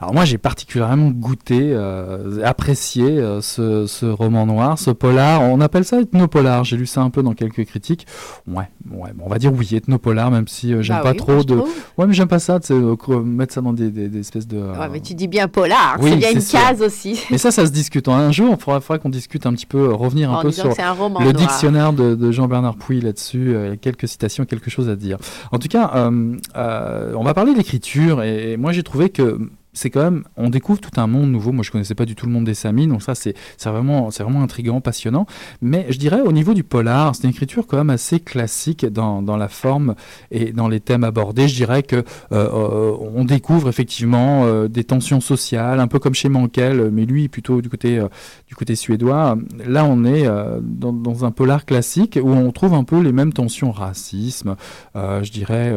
Alors 0.00 0.14
moi 0.14 0.24
j'ai 0.24 0.38
particulièrement 0.38 1.10
goûté, 1.10 1.58
euh, 1.60 2.44
apprécié 2.44 3.04
euh, 3.04 3.40
ce, 3.40 3.86
ce, 3.86 4.06
roman 4.06 4.46
noir, 4.46 4.78
ce 4.78 4.90
polar. 4.90 5.42
On 5.42 5.60
appelle 5.60 5.84
ça 5.84 6.00
ethnopolar. 6.00 6.64
J'ai 6.64 6.76
lu 6.76 6.86
ça 6.86 7.02
un 7.02 7.10
peu 7.10 7.22
dans 7.22 7.34
quelques 7.34 7.64
critiques. 7.64 8.06
Ouais, 8.46 8.68
ouais, 8.90 9.10
on 9.20 9.28
va 9.28 9.38
dire 9.38 9.52
oui, 9.52 9.68
ethnopolar, 9.74 10.30
même 10.30 10.46
si 10.46 10.72
euh, 10.72 10.82
j'aime 10.82 10.98
bah 10.98 11.02
pas 11.02 11.14
trop 11.14 11.42
de. 11.42 11.56
Ouais, 11.96 12.06
mais 12.06 12.12
j'aime 12.12 12.28
pas 12.28 12.38
ça, 12.38 12.60
euh, 12.70 12.96
mettre 13.24 13.54
ça 13.54 13.60
dans 13.60 13.72
des, 13.72 13.90
des, 13.90 14.20
espèces 14.20 14.46
de. 14.46 14.58
Ouais, 14.58 14.88
mais 14.90 15.00
tu 15.00 15.14
dis 15.14 15.26
bien 15.26 15.48
polar. 15.48 15.96
Oui, 16.00 16.10
c'est 16.10 16.16
bien 16.16 16.30
une 16.30 16.44
case 16.44 16.80
aussi. 16.80 17.20
Mais 17.30 17.38
ça, 17.38 17.50
ça 17.50 17.66
se 17.66 17.72
discute. 17.72 18.08
Un 18.08 18.32
jour, 18.32 18.56
il 18.58 18.62
faudra, 18.62 18.98
qu'on 18.98 19.08
discute 19.08 19.46
un 19.46 19.52
petit 19.52 19.66
peu, 19.66 19.92
revenir 19.92 20.32
un 20.32 20.42
peu 20.42 20.50
sur 20.50 20.68
le 20.68 21.32
dictionnaire 21.32 21.92
de, 21.92 22.14
de 22.14 22.32
Jean-Bernard 22.32 22.76
Pouy 22.76 23.00
là-dessus. 23.00 23.56
quelques 23.80 24.08
citations, 24.08 24.44
quelque 24.44 24.70
chose 24.70 24.88
à 24.88 24.96
dire. 24.96 25.18
En 25.52 25.58
En 25.58 25.60
tout 25.60 25.66
cas, 25.68 26.08
on 26.54 27.24
va 27.24 27.34
parler 27.34 27.52
de 27.52 27.58
l'écriture 27.58 28.22
et 28.22 28.56
moi 28.56 28.70
j'ai 28.70 28.84
trouvé 28.84 29.10
que 29.10 29.38
c'est 29.78 29.90
quand 29.90 30.02
même, 30.02 30.24
on 30.36 30.50
découvre 30.50 30.80
tout 30.80 31.00
un 31.00 31.06
monde 31.06 31.30
nouveau. 31.30 31.52
Moi, 31.52 31.62
je 31.62 31.70
connaissais 31.70 31.94
pas 31.94 32.04
du 32.04 32.16
tout 32.16 32.26
le 32.26 32.32
monde 32.32 32.44
des 32.44 32.54
Samis, 32.54 32.88
donc 32.88 33.02
ça, 33.02 33.14
c'est 33.14 33.34
vraiment, 33.64 34.10
c'est 34.10 34.24
vraiment 34.24 34.42
intriguant, 34.42 34.80
passionnant. 34.80 35.26
Mais 35.62 35.86
je 35.90 35.98
dirais, 35.98 36.20
au 36.20 36.32
niveau 36.32 36.52
du 36.52 36.64
polar, 36.64 37.14
c'est 37.14 37.24
une 37.24 37.30
écriture 37.30 37.66
quand 37.66 37.76
même 37.76 37.90
assez 37.90 38.18
classique 38.20 38.84
dans, 38.86 39.22
dans, 39.22 39.36
la 39.36 39.48
forme 39.48 39.94
et 40.32 40.52
dans 40.52 40.68
les 40.68 40.80
thèmes 40.80 41.04
abordés. 41.04 41.46
Je 41.46 41.54
dirais 41.54 41.84
que 41.84 41.96
euh, 41.96 42.02
euh, 42.32 42.96
on 43.14 43.24
découvre 43.24 43.68
effectivement 43.68 44.44
euh, 44.44 44.66
des 44.68 44.82
tensions 44.82 45.20
sociales, 45.20 45.78
un 45.78 45.86
peu 45.86 46.00
comme 46.00 46.14
chez 46.14 46.28
Mankel, 46.28 46.90
mais 46.90 47.06
lui 47.06 47.28
plutôt 47.28 47.62
du 47.62 47.68
côté 47.68 48.02
du 48.48 48.56
côté 48.56 48.74
suédois. 48.74 49.38
Là, 49.64 49.84
on 49.84 50.04
est 50.04 50.26
dans, 50.62 51.24
un 51.24 51.30
polar 51.30 51.64
classique 51.64 52.18
où 52.20 52.30
on 52.30 52.50
trouve 52.52 52.74
un 52.74 52.84
peu 52.84 53.00
les 53.00 53.12
mêmes 53.12 53.32
tensions, 53.32 53.70
racisme, 53.70 54.56
je 54.94 55.30
dirais, 55.30 55.72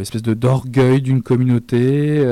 espèce 0.00 0.22
d'orgueil 0.22 1.02
d'une 1.02 1.22
communauté. 1.22 2.24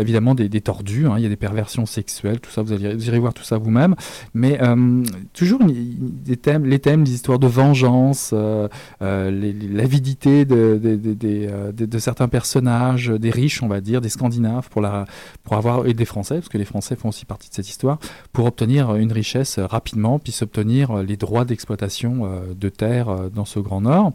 Évidemment 0.00 0.34
des, 0.34 0.48
tordus, 0.60 1.06
hein, 1.06 1.14
il 1.16 1.22
y 1.22 1.26
a 1.26 1.28
des 1.28 1.36
perversions 1.36 1.86
sexuelles, 1.86 2.40
tout 2.40 2.50
ça, 2.50 2.62
vous, 2.62 2.72
allez, 2.72 3.06
irez 3.06 3.18
voir 3.18 3.34
tout 3.34 3.42
ça 3.42 3.58
vous-même. 3.58 3.94
Mais 4.34 4.58
euh, 4.62 5.02
toujours 5.32 5.60
des 5.64 6.36
thèmes, 6.36 6.64
les 6.64 6.78
thèmes, 6.78 7.04
des 7.04 7.12
histoires 7.12 7.38
de 7.38 7.46
vengeance, 7.46 8.30
euh, 8.32 8.68
l'avidité 9.00 10.44
de, 10.44 11.98
certains 11.98 12.28
personnages, 12.28 13.08
des 13.08 13.30
riches, 13.30 13.62
on 13.62 13.68
va 13.68 13.80
dire, 13.80 14.00
des 14.00 14.08
Scandinaves, 14.08 14.68
pour, 14.70 14.84
avoir, 14.84 15.86
et 15.86 15.94
des 15.94 16.04
Français, 16.04 16.36
parce 16.36 16.48
que 16.48 16.58
les 16.58 16.64
Français 16.64 16.96
font 16.96 17.08
aussi 17.08 17.24
partie 17.24 17.48
de 17.48 17.54
cette 17.54 17.68
histoire, 17.68 17.98
pour 18.32 18.46
obtenir 18.46 18.94
une 18.96 19.12
richesse 19.12 19.58
rapidement, 19.58 20.18
puis 20.18 20.32
s'obtenir 20.32 21.02
les 21.02 21.16
droits 21.16 21.44
d'exploitation 21.44 22.28
de 22.54 22.68
terre 22.68 23.30
dans 23.34 23.44
ce 23.44 23.58
Grand 23.58 23.82
Nord. 23.82 24.12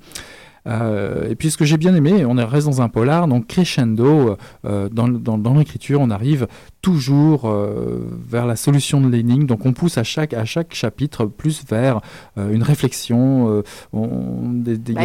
Euh, 0.67 1.29
et 1.29 1.35
puis 1.35 1.51
ce 1.51 1.57
que 1.57 1.65
j'ai 1.65 1.77
bien 1.77 1.95
aimé, 1.95 2.25
on 2.25 2.35
reste 2.35 2.67
dans 2.67 2.81
un 2.81 2.89
polar, 2.89 3.27
donc 3.27 3.47
crescendo, 3.47 4.37
euh, 4.65 4.89
dans, 4.89 5.07
dans, 5.07 5.53
l'écriture, 5.53 5.99
on 6.01 6.09
arrive 6.09 6.47
toujours 6.81 7.45
euh, 7.45 8.07
vers 8.27 8.45
la 8.45 8.55
solution 8.55 9.01
de 9.01 9.09
l'énigme, 9.09 9.45
donc 9.45 9.65
on 9.65 9.73
pousse 9.73 9.97
à 9.97 10.03
chaque, 10.03 10.33
à 10.33 10.45
chaque 10.45 10.73
chapitre 10.73 11.25
plus 11.25 11.63
vers 11.69 12.01
une 12.37 12.63
réflexion. 12.63 13.63
Bah, 13.93 14.01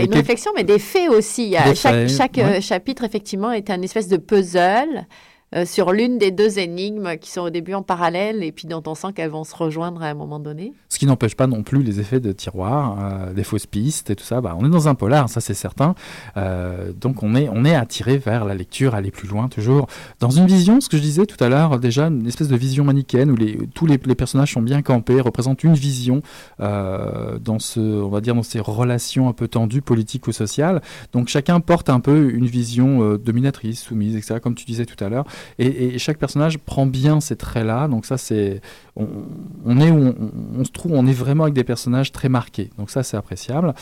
une 0.03 0.15
réflexion, 0.15 0.53
mais 0.57 0.65
des 0.65 0.79
faits 0.79 1.11
aussi. 1.11 1.55
chaque, 1.75 2.09
chaque 2.09 2.41
chapitre, 2.61 3.05
effectivement, 3.05 3.53
est 3.53 3.71
un 3.71 3.83
espèce 3.83 4.09
de 4.09 4.17
puzzle. 4.17 5.07
Euh, 5.55 5.65
sur 5.65 5.93
l'une 5.93 6.19
des 6.19 6.33
deux 6.33 6.59
énigmes 6.59 7.17
qui 7.17 7.31
sont 7.31 7.43
au 7.43 7.51
début 7.51 7.75
en 7.75 7.83
parallèle 7.83 8.43
et 8.43 8.51
puis 8.51 8.67
dont 8.67 8.83
on 8.87 8.97
sent 8.97 9.13
qu'elles 9.15 9.31
vont 9.31 9.45
se 9.45 9.55
rejoindre 9.55 10.03
à 10.03 10.07
un 10.07 10.15
moment 10.15 10.41
donné. 10.41 10.73
Ce 10.89 10.99
qui 10.99 11.07
n'empêche 11.07 11.37
pas 11.37 11.47
non 11.47 11.63
plus 11.63 11.85
les 11.85 12.01
effets 12.01 12.19
de 12.19 12.33
tiroir, 12.33 12.97
euh, 12.99 13.33
des 13.33 13.45
fausses 13.45 13.67
pistes 13.67 14.11
et 14.11 14.17
tout 14.17 14.25
ça. 14.25 14.41
Bah, 14.41 14.57
on 14.59 14.67
est 14.67 14.71
dans 14.71 14.89
un 14.89 14.97
polar, 14.97 15.29
ça 15.29 15.41
c'est 15.41 15.55
certain. 15.55 15.95
Euh, 16.37 16.93
donc 16.93 17.23
on 17.23 17.37
est, 17.37 17.49
on 17.53 17.65
est 17.65 17.75
attiré 17.75 18.19
vers 18.19 18.45
la 18.45 18.55
lecture, 18.55 18.97
aller 18.97 19.13
plus 19.13 19.29
loin 19.29 19.49
toujours. 19.49 19.87
Dans 20.19 20.31
une 20.31 20.47
vision, 20.47 20.81
ce 20.81 20.89
que 20.89 20.97
je 20.97 21.03
disais 21.03 21.25
tout 21.25 21.43
à 21.43 21.49
l'heure, 21.49 21.79
déjà 21.79 22.07
une 22.07 22.27
espèce 22.27 22.49
de 22.49 22.57
vision 22.57 22.83
manichéenne 22.83 23.31
où 23.31 23.37
tous 23.75 23.87
les, 23.87 23.99
personnages 23.99 24.55
sont 24.55 24.63
bien 24.63 24.83
campés, 24.83 25.21
représentent 25.21 25.63
une 25.63 25.75
vision 25.75 26.23
dans 26.59 27.59
ce, 27.59 27.81
on 27.81 28.09
va 28.09 28.21
dire 28.21 28.35
dans 28.35 28.43
ces 28.43 28.61
relations 28.61 29.29
un 29.29 29.33
peu 29.33 29.49
tendues, 29.49 29.83
politiques 29.83 30.27
ou 30.27 30.33
sociales. 30.33 30.83
Donc 31.13 31.29
chacun 31.29 31.61
porte 31.61 31.91
un 31.91 32.01
peu 32.01 32.31
une 32.31 32.47
vision 32.47 33.17
dominatrice, 33.17 33.83
soumise, 33.83 34.17
etc. 34.17 34.41
Comme 34.43 34.55
tu 34.55 34.65
disais 34.65 34.87
tout 34.87 35.03
à 35.03 35.09
l'heure. 35.09 35.25
Et, 35.59 35.99
chaque 35.99 36.19
personnage 36.19 36.59
prend 36.59 36.87
bien 36.87 37.21
ces 37.21 37.37
traits-là. 37.37 37.89
Donc 37.89 38.07
ça, 38.07 38.19
c'est 38.19 38.61
on, 38.97 39.81
est 39.81 39.91
où 39.91 40.15
on, 40.59 40.65
se 40.65 40.71
trouve, 40.71 40.93
on 40.93 41.07
est 41.07 41.13
vraiment 41.13 41.45
avec 41.45 41.55
des 41.55 41.65
personnages 41.65 42.13
très 42.13 42.29
marqués. 42.29 42.71
Donc 42.79 42.91
ça, 42.91 43.03
c'est 43.03 43.17
appréciable. 43.17 43.75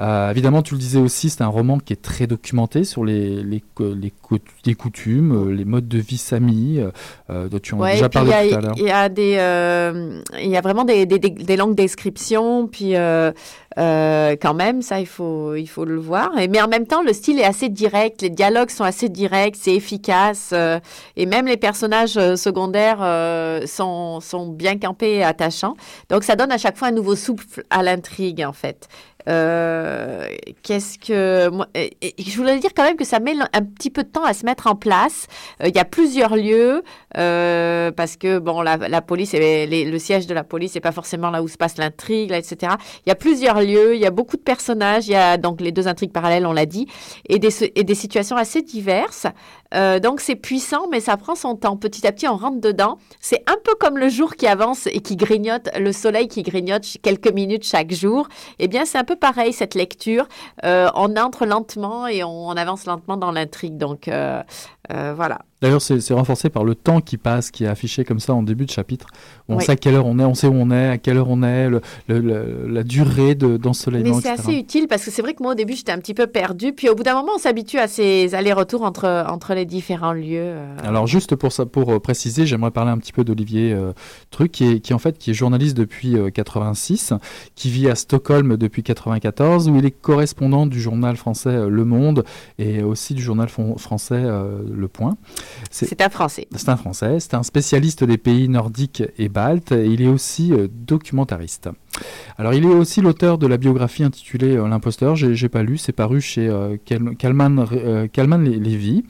Euh, 0.00 0.30
évidemment, 0.30 0.62
tu 0.62 0.74
le 0.74 0.80
disais 0.80 0.98
aussi, 0.98 1.28
c'est 1.28 1.42
un 1.42 1.48
roman 1.48 1.78
qui 1.78 1.92
est 1.92 2.00
très 2.00 2.26
documenté 2.26 2.84
sur 2.84 3.04
les, 3.04 3.42
les, 3.42 3.62
les, 4.64 4.74
coutumes, 4.74 5.32
euh, 5.32 5.52
les 5.52 5.66
modes 5.66 5.88
de 5.88 5.98
vie 5.98 6.16
sami, 6.16 6.80
euh, 7.28 7.48
dont 7.48 7.58
tu 7.58 7.74
en 7.74 7.82
as 7.82 7.92
déjà 7.92 8.08
parlé 8.08 8.30
tout 8.48 8.56
à 8.56 8.60
l'heure. 8.60 8.74
Il 8.78 8.84
y 8.84 8.90
a 8.90 9.08
des, 9.10 9.32
il 10.42 10.50
y 10.50 10.56
a 10.56 10.60
vraiment 10.62 10.84
des, 10.84 11.04
des, 11.04 11.18
des 11.18 11.56
longues 11.56 11.74
descriptions, 11.74 12.66
puis 12.66 12.94
quand 13.76 14.54
même, 14.54 14.80
ça, 14.80 15.00
il 15.00 15.06
faut, 15.06 15.54
il 15.54 15.66
faut 15.66 15.84
le 15.84 15.98
voir. 15.98 16.30
Et, 16.38 16.48
mais 16.48 16.62
en 16.62 16.68
même 16.68 16.86
temps, 16.86 17.02
le 17.02 17.12
style 17.12 17.38
est 17.38 17.44
assez 17.44 17.68
direct, 17.68 18.22
les 18.22 18.30
dialogues 18.30 18.70
sont 18.70 18.84
assez 18.84 19.10
directs, 19.10 19.56
c'est 19.58 19.74
efficace, 19.74 20.54
et 21.16 21.26
même 21.26 21.46
les 21.46 21.58
personnages 21.58 22.14
secondaires 22.36 23.00
sont, 23.66 24.20
sont 24.20 24.48
bien 24.48 24.78
campés 24.78 25.16
et 25.16 25.24
attachants. 25.24 25.74
Donc, 26.08 26.24
ça 26.24 26.36
donne 26.36 26.52
à 26.52 26.58
chaque 26.58 26.78
fois 26.78 26.88
un 26.88 26.92
nouveau 26.92 27.16
souffle 27.16 27.64
à 27.68 27.82
l'intrigue, 27.82 28.42
en 28.46 28.54
fait. 28.54 28.88
Euh, 29.28 30.26
qu'est-ce 30.62 30.98
que 30.98 31.48
moi, 31.48 31.66
je 31.74 32.36
voulais 32.36 32.58
dire 32.58 32.70
quand 32.74 32.84
même 32.84 32.96
que 32.96 33.04
ça 33.04 33.20
met 33.20 33.34
un 33.52 33.62
petit 33.62 33.90
peu 33.90 34.02
de 34.02 34.08
temps 34.08 34.24
à 34.24 34.34
se 34.34 34.44
mettre 34.44 34.66
en 34.66 34.76
place. 34.76 35.26
Euh, 35.62 35.68
il 35.68 35.74
y 35.74 35.78
a 35.78 35.84
plusieurs 35.84 36.36
lieux 36.36 36.82
euh, 37.16 37.90
parce 37.90 38.16
que 38.16 38.38
bon, 38.38 38.62
la, 38.62 38.76
la 38.76 39.02
police, 39.02 39.34
et 39.34 39.66
le 39.66 39.98
siège 39.98 40.26
de 40.26 40.34
la 40.34 40.44
police, 40.44 40.72
c'est 40.72 40.80
pas 40.80 40.92
forcément 40.92 41.30
là 41.30 41.42
où 41.42 41.48
se 41.48 41.56
passe 41.56 41.78
l'intrigue, 41.78 42.32
etc. 42.32 42.74
Il 43.06 43.08
y 43.08 43.12
a 43.12 43.16
plusieurs 43.16 43.60
lieux, 43.60 43.94
il 43.94 44.00
y 44.00 44.06
a 44.06 44.10
beaucoup 44.10 44.36
de 44.36 44.42
personnages, 44.42 45.06
il 45.06 45.12
y 45.12 45.16
a 45.16 45.36
donc 45.36 45.60
les 45.60 45.72
deux 45.72 45.88
intrigues 45.88 46.12
parallèles, 46.12 46.46
on 46.46 46.52
l'a 46.52 46.66
dit, 46.66 46.86
et 47.28 47.38
des, 47.38 47.72
et 47.74 47.84
des 47.84 47.94
situations 47.94 48.36
assez 48.36 48.62
diverses. 48.62 49.26
donc 50.02 50.20
c'est 50.20 50.36
puissant, 50.36 50.88
mais 50.90 51.00
ça 51.00 51.16
prend 51.16 51.34
son 51.34 51.56
temps. 51.56 51.76
Petit 51.76 52.06
à 52.06 52.12
petit, 52.12 52.28
on 52.28 52.36
rentre 52.36 52.60
dedans. 52.60 52.98
C'est 53.20 53.42
un 53.46 53.56
peu 53.62 53.74
comme 53.78 53.98
le 53.98 54.08
jour 54.08 54.36
qui 54.36 54.46
avance 54.46 54.86
et 54.86 55.00
qui 55.00 55.16
grignote, 55.16 55.68
le 55.78 55.92
soleil 55.92 56.28
qui 56.28 56.42
grignote 56.42 56.84
quelques 57.02 57.32
minutes 57.32 57.64
chaque 57.64 57.92
jour. 57.92 58.28
Eh 58.58 58.68
bien, 58.68 58.84
c'est 58.84 58.98
un 58.98 59.04
peu 59.04 59.16
pareil 59.16 59.52
cette 59.52 59.74
lecture. 59.74 60.26
Euh, 60.64 60.88
on 60.94 61.16
entre 61.16 61.46
lentement 61.46 62.06
et 62.06 62.22
on, 62.24 62.50
avance 62.50 62.86
lentement 62.86 63.16
dans 63.16 63.32
l'intrigue. 63.32 63.76
Donc 63.76 64.08
euh, 64.08 64.42
euh, 64.92 65.12
voilà. 65.14 65.40
D'ailleurs, 65.60 65.82
c'est 65.82 66.14
renforcé 66.14 66.48
par 66.48 66.64
le 66.64 66.74
temps 66.74 67.02
qui 67.02 67.18
passe, 67.18 67.50
qui 67.50 67.64
est 67.64 67.68
affiché 67.68 68.04
comme 68.04 68.18
ça 68.18 68.32
en 68.32 68.42
début 68.42 68.64
de 68.64 68.70
chapitre. 68.70 69.08
On 69.46 69.60
sait 69.60 69.72
à 69.72 69.76
quelle 69.76 69.94
heure 69.94 70.06
on 70.06 70.18
est, 70.18 70.24
on 70.24 70.34
sait 70.34 70.46
où 70.46 70.54
on 70.54 70.70
est, 70.70 70.88
à 70.88 70.96
quelle 70.96 71.18
heure 71.18 71.28
on 71.28 71.42
est, 71.42 71.68
la 72.08 72.82
durée 72.82 73.34
d'ensoleillement. 73.34 74.16
Mais 74.16 74.22
c'est 74.22 74.30
assez 74.30 74.54
utile 74.54 74.88
parce 74.88 75.04
que 75.04 75.10
c'est 75.10 75.20
vrai 75.20 75.34
que 75.34 75.42
moi, 75.42 75.52
au 75.52 75.54
début, 75.54 75.74
j'étais 75.74 75.92
un 75.92 75.98
petit 75.98 76.14
peu 76.14 76.26
perdue. 76.26 76.72
Puis 76.72 76.88
au 76.88 76.94
bout 76.94 77.02
d'un 77.02 77.14
moment, 77.14 77.32
on 77.36 77.38
s'habitue 77.38 77.78
à 77.78 77.88
ces 77.88 78.34
allers-retours 78.34 78.82
entre, 78.82 79.26
entre 79.28 79.52
les 79.52 79.66
différents 79.66 80.14
lieux. 80.14 80.38
Euh. 80.40 80.76
Alors, 80.82 81.06
juste 81.06 81.36
pour, 81.36 81.52
ça, 81.52 81.66
pour 81.66 81.92
euh, 81.92 82.00
préciser, 82.00 82.46
j'aimerais 82.46 82.70
parler 82.70 82.90
un 82.90 82.98
petit 82.98 83.12
peu 83.12 83.22
d'Olivier 83.22 83.76
Truc, 84.30 84.52
qui 84.52 84.66
est, 84.66 84.80
qui, 84.80 84.94
en 84.94 84.98
fait, 84.98 85.18
qui 85.18 85.30
est 85.30 85.34
journaliste 85.34 85.76
depuis 85.76 86.16
86, 86.32 87.12
qui 87.54 87.68
vit 87.68 87.90
à 87.90 87.96
Stockholm 87.96 88.56
depuis 88.56 88.82
94, 88.82 89.68
où 89.68 89.76
il 89.76 89.84
est 89.84 89.90
correspondant 89.90 90.64
du 90.64 90.80
journal 90.80 91.16
français 91.16 91.68
Le 91.68 91.84
Monde 91.84 92.24
et 92.58 92.82
aussi 92.82 93.12
du 93.12 93.22
journal 93.22 93.48
français 93.50 94.22
Le 94.22 94.79
Point. 94.88 95.16
C'est 95.70 96.00
un 96.00 96.08
Français. 96.08 96.48
C'est 96.54 96.68
un 96.68 96.76
Français, 96.76 97.20
c'est 97.20 97.34
un 97.34 97.42
spécialiste 97.42 98.04
des 98.04 98.18
pays 98.18 98.48
nordiques 98.48 99.02
et 99.18 99.28
baltes, 99.28 99.72
et 99.72 99.86
il 99.86 100.02
est 100.02 100.08
aussi 100.08 100.52
euh, 100.52 100.68
documentariste. 100.70 101.68
Alors 102.38 102.54
il 102.54 102.64
est 102.64 102.68
aussi 102.68 103.00
l'auteur 103.00 103.36
de 103.36 103.46
la 103.46 103.56
biographie 103.56 104.04
intitulée 104.04 104.56
euh, 104.56 104.68
L'imposteur, 104.68 105.16
j'ai 105.16 105.48
pas 105.48 105.62
lu, 105.62 105.76
c'est 105.76 105.92
paru 105.92 106.20
chez 106.20 106.48
euh, 106.48 106.76
Kalman, 107.18 107.64
Levy, 107.64 109.04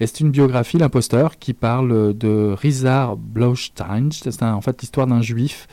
et 0.00 0.06
c'est 0.06 0.20
une 0.20 0.30
biographie, 0.30 0.78
L'imposteur, 0.78 1.38
qui 1.38 1.54
parle 1.54 2.16
de 2.16 2.54
Rizar 2.58 3.16
Blaustein, 3.16 4.10
c'est 4.10 4.42
en 4.42 4.60
fait 4.60 4.80
l'histoire 4.82 5.06
d'un 5.06 5.22
juif 5.22 5.66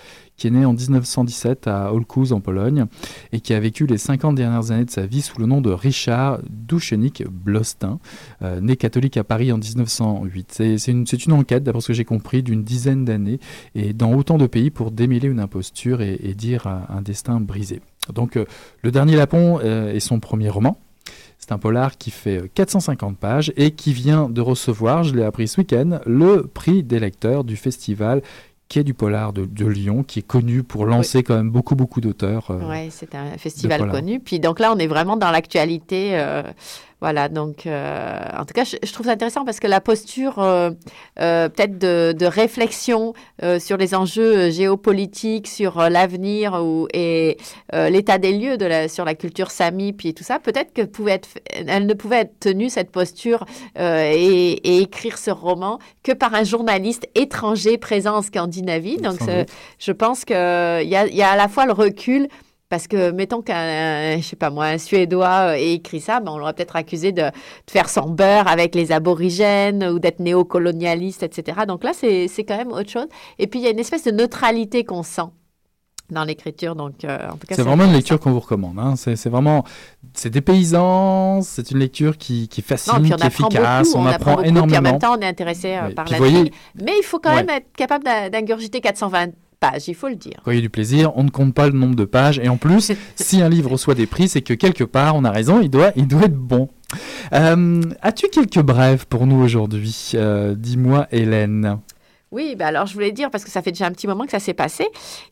qui 0.44 0.48
est 0.48 0.52
né 0.52 0.66
en 0.66 0.74
1917 0.74 1.68
à 1.68 1.94
Olkuz 1.94 2.34
en 2.34 2.42
Pologne 2.42 2.88
et 3.32 3.40
qui 3.40 3.54
a 3.54 3.62
vécu 3.62 3.86
les 3.86 3.98
50 3.98 4.36
dernières 4.36 4.72
années 4.72 4.84
de 4.84 4.90
sa 4.90 5.06
vie 5.06 5.22
sous 5.22 5.40
le 5.40 5.46
nom 5.46 5.62
de 5.62 5.70
Richard 5.72 6.40
Douchenik 6.50 7.24
Blostin, 7.30 7.98
euh, 8.42 8.60
né 8.60 8.76
catholique 8.76 9.16
à 9.16 9.24
Paris 9.24 9.54
en 9.54 9.58
1908. 9.58 10.52
C'est 10.52 10.88
une, 10.92 11.32
enquête, 11.32 11.64
d'après 11.64 11.80
ce 11.80 11.88
que 11.88 11.94
j'ai 11.94 12.04
compris, 12.04 12.44
d'une 12.44 12.62
dizaine 12.62 13.06
d'années 13.06 13.40
et 13.74 13.94
dans 13.94 14.14
autant 14.16 14.38
de 14.38 14.46
pays 14.46 14.70
pour 14.70 14.92
démêler 14.92 15.30
une 15.30 15.40
imposture 15.40 16.02
et, 16.02 16.18
dire 16.36 16.68
un, 16.68 17.02
destin 17.02 17.40
brisé. 17.40 17.80
Donc 18.14 18.36
euh, 18.36 18.44
Le 18.82 18.92
Dernier 18.92 19.16
Lapon 19.16 19.62
euh, 19.64 19.94
est 19.94 20.02
son 20.02 20.20
premier 20.20 20.50
roman. 20.50 20.78
C'est 21.40 21.54
un 21.54 21.58
polar 21.58 21.98
qui 21.98 22.12
fait 22.12 22.52
450 22.54 23.18
pages 23.18 23.54
et 23.56 23.72
qui 23.72 23.94
vient 23.94 24.30
de 24.30 24.42
recevoir, 24.42 25.04
je 25.04 25.16
l'ai 25.16 25.24
appris 25.24 25.48
ce 25.48 25.62
week-end, 25.62 26.00
le 26.06 26.44
prix 26.44 26.84
des 26.84 27.00
lecteurs 27.00 27.46
du 27.46 27.56
festival 27.56 28.22
du 28.82 28.94
polar 28.94 29.34
de, 29.34 29.66
Lyon, 29.66 30.04
qui 30.04 30.20
est 30.20 30.28
connu 30.28 30.64
pour 30.64 30.86
lancer 30.86 31.22
quand 31.22 31.36
même 31.36 31.52
beaucoup, 31.52 31.76
beaucoup 31.76 32.02
d'auteurs. 32.02 32.50
Euh, 32.50 32.60
oui, 32.68 32.88
c'est 32.90 33.14
un 33.14 33.38
festival 33.38 33.92
connu. 33.92 34.20
Puis 34.20 34.40
donc 34.40 34.60
là, 34.60 34.74
on 34.74 34.80
est 34.80 34.88
vraiment 34.88 35.18
dans 35.18 35.30
l'actualité. 35.30 36.12
Euh, 36.14 36.42
voilà, 37.04 37.28
donc 37.28 37.68
euh, 37.68 38.18
en 38.40 38.46
tout 38.46 38.54
cas, 38.54 38.64
je, 38.64 38.94
trouve 38.94 39.08
ça 39.08 39.12
intéressant 39.12 39.44
parce 39.44 39.60
que 39.60 39.68
la 39.68 39.82
posture 39.82 40.40
euh, 40.40 40.72
euh, 41.20 41.50
peut-être 41.50 41.78
de, 41.78 42.26
réflexion 42.26 43.14
sur 43.60 43.76
les 43.76 43.94
enjeux 43.94 44.50
géopolitiques, 44.52 45.50
sur 45.50 45.90
l'avenir 45.90 46.58
et 46.94 47.36
l'état 47.74 48.18
des 48.20 48.32
lieux 48.32 48.56
de 48.56 48.66
la, 48.66 48.88
sur 48.88 49.04
la 49.04 49.16
culture 49.16 49.52
sami, 49.52 49.92
puis 49.92 50.14
tout 50.14 50.24
ça, 50.24 50.40
peut-être 50.40 50.72
que 50.72 50.84
pouvait 50.84 51.12
être, 51.12 51.28
elle 51.68 51.88
ne 51.88 51.94
pouvait 51.94 52.22
être 52.22 52.40
tenue 52.40 52.70
cette 52.70 52.90
posture 52.90 53.44
et, 53.78 54.82
écrire 54.82 55.18
ce 55.18 55.32
roman 55.32 55.80
que 56.04 56.14
par 56.14 56.34
un 56.34 56.46
journaliste 56.46 57.06
étranger 57.16 57.78
présent 57.78 58.16
en 58.16 58.22
Scandinavie. 58.22 58.96
Donc 58.96 59.20
je 59.78 59.92
pense 59.92 60.24
qu'il 60.24 60.36
y 60.38 60.40
a, 60.40 60.82
y 61.08 61.22
a 61.22 61.32
à 61.32 61.36
la 61.36 61.50
fois 61.50 61.66
le 61.66 61.74
recul 61.74 62.30
Parce 62.74 62.88
que, 62.88 63.12
mettons 63.12 63.44
qu'un, 63.44 64.18
je 64.18 64.24
sais 64.24 64.36
pas 64.36 64.50
moi, 64.50 64.66
un 64.66 64.80
Suédois 64.80 65.60
ait 65.60 65.74
écrit 65.74 66.02
ça, 66.02 66.20
ben, 66.20 66.32
on 66.32 66.40
l'aurait 66.40 66.54
peut-être 66.54 66.76
accusé 66.76 67.12
de, 67.12 67.22
de, 67.22 67.32
faire 67.70 67.88
son 67.88 68.10
beurre 68.10 68.48
avec 68.48 68.74
les 68.74 68.92
aborigènes 68.92 69.84
ou 69.84 70.00
d'être 70.00 70.20
néocolonialiste, 70.20 71.22
etc. 71.22 71.68
Donc 71.68 71.84
là, 71.84 71.92
c'est 71.94 72.28
quand 72.40 72.58
même 72.58 72.72
autre 72.72 72.90
chose. 72.90 73.06
Et 73.38 73.46
puis, 73.46 73.60
il 73.60 73.64
y 73.64 73.68
a 73.68 73.70
une 73.70 73.78
espèce 73.78 74.06
de 74.06 74.10
neutralité 74.10 74.86
qu'on 74.86 75.04
sent 75.04 75.30
dans 76.10 76.24
l'écriture. 76.24 76.76
Donc, 76.76 77.06
euh, 77.06 77.30
en 77.30 77.38
tout 77.38 77.46
cas, 77.46 77.54
c'est 77.54 77.62
vraiment 77.62 77.86
une 77.86 77.94
lecture 77.94 78.20
qu'on 78.20 78.32
vous 78.32 78.40
recommande. 78.40 78.80
Hein. 78.80 78.96
C'est 78.96 79.30
vraiment, 79.30 79.64
c'est 80.16 80.32
des 80.32 80.42
paysans. 80.42 81.44
C'est 81.44 81.70
une 81.70 81.78
lecture 81.78 82.18
qui, 82.18 82.48
qui 82.48 82.64
fascine, 82.64 83.04
qui 83.04 83.12
est 83.12 83.24
efficace. 83.24 83.94
on, 83.94 84.02
on, 84.02 84.06
apprend, 84.08 84.42
énormément. 84.42 84.66
Puis 84.66 84.78
en 84.78 84.82
même 84.82 85.00
temps, 85.00 85.16
on 85.16 85.22
est 85.22 85.28
intéressé 85.28 85.76
euh, 85.76 85.94
par 85.94 86.10
la 86.10 86.18
voyez... 86.18 86.52
mais 86.84 86.94
il 86.98 87.04
faut 87.04 87.20
quand 87.20 87.36
même 87.36 87.52
être 87.52 87.72
capable 87.78 88.06
d'ingurgiter 88.32 88.82
420 88.82 89.28
pages, 89.64 89.88
il 89.88 89.96
faut 89.96 90.10
le 90.10 90.16
dire. 90.16 90.42
Voyez 90.44 90.60
du 90.60 90.70
plaisir, 90.70 91.16
on 91.16 91.24
ne 91.24 91.30
compte 91.30 91.54
pas 91.54 91.68
le 91.68 91.74
nombre 91.74 91.96
de 91.96 92.04
pages. 92.04 92.38
Et 92.40 92.50
en 92.50 92.58
plus, 92.58 92.92
si 93.16 93.42
un 93.42 93.48
livre 93.48 93.72
reçoit 93.72 93.96
des 93.96 94.08
prix, 94.08 94.28
c'est 94.28 94.42
que 94.42 94.54
quelque 94.54 94.84
part, 94.84 95.16
on 95.16 95.24
a 95.24 95.32
raison, 95.32 95.62
il 95.62 95.70
doit, 95.70 95.92
il 95.96 96.08
doit 96.08 96.24
être 96.24 96.36
bon. 96.36 96.68
Euh, 97.32 97.82
As-tu 98.02 98.28
quelques 98.28 98.60
brèves 98.60 99.08
pour 99.08 99.26
nous 99.26 99.42
aujourd'hui 99.42 100.12
euh, 100.16 100.54
Dis-moi, 100.54 101.08
Hélène? 101.12 101.80
Oui, 102.32 102.56
bah 102.58 102.68
alors 102.68 102.88
je 102.88 102.94
voulais 102.96 103.12
dire, 103.12 103.30
parce 103.30 103.44
que 103.46 103.52
ça 103.52 103.62
fait 103.62 103.72
déjà 103.72 103.86
un 103.86 103.92
petit 103.92 104.08
moment 104.08 104.26
que 104.26 104.32
ça 104.32 104.40
s'est 104.40 104.56
passé, 104.56 104.88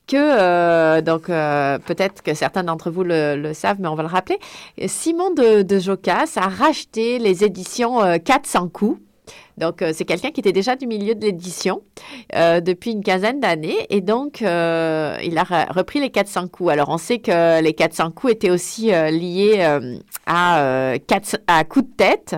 que, 0.07 0.15
euh, 0.15 1.01
donc 1.01 1.31
euh, 1.31 1.79
peut-être 1.79 2.21
que 2.21 2.35
certains 2.35 2.63
d'entre 2.63 2.91
vous 2.91 3.03
le, 3.03 3.53
savent, 3.53 3.77
mais 3.79 3.87
on 3.87 3.95
va 3.95 4.03
le 4.03 4.07
rappeler, 4.07 4.37
Simon 4.85 5.33
de, 5.33 5.63
de 5.63 5.79
Jocas 5.79 6.33
a 6.35 6.47
racheté 6.47 7.17
les 7.17 7.43
éditions 7.43 8.19
400 8.23 8.69
coups. 8.69 9.01
Donc, 9.57 9.83
c'est 9.93 10.05
quelqu'un 10.05 10.31
qui 10.31 10.39
était 10.39 10.51
déjà 10.51 10.75
du 10.75 10.87
milieu 10.87 11.15
de 11.15 11.25
l'édition 11.25 11.81
depuis 12.33 12.91
une 12.91 13.03
quinzaine 13.03 13.39
d'années. 13.39 13.85
Et 13.89 14.01
donc, 14.01 14.41
il 14.41 14.45
a 14.45 15.67
repris 15.69 15.99
les 15.99 16.09
400 16.09 16.47
coups. 16.47 16.71
Alors, 16.71 16.89
on 16.89 16.97
sait 16.97 17.19
que 17.19 17.61
les 17.61 17.73
400 17.73 18.11
coups 18.11 18.33
étaient 18.33 18.49
aussi 18.49 18.87
liés 18.87 19.63
à, 20.25 20.93
à 21.47 21.63
coups 21.65 21.85
de 21.85 21.95
tête. 21.95 22.35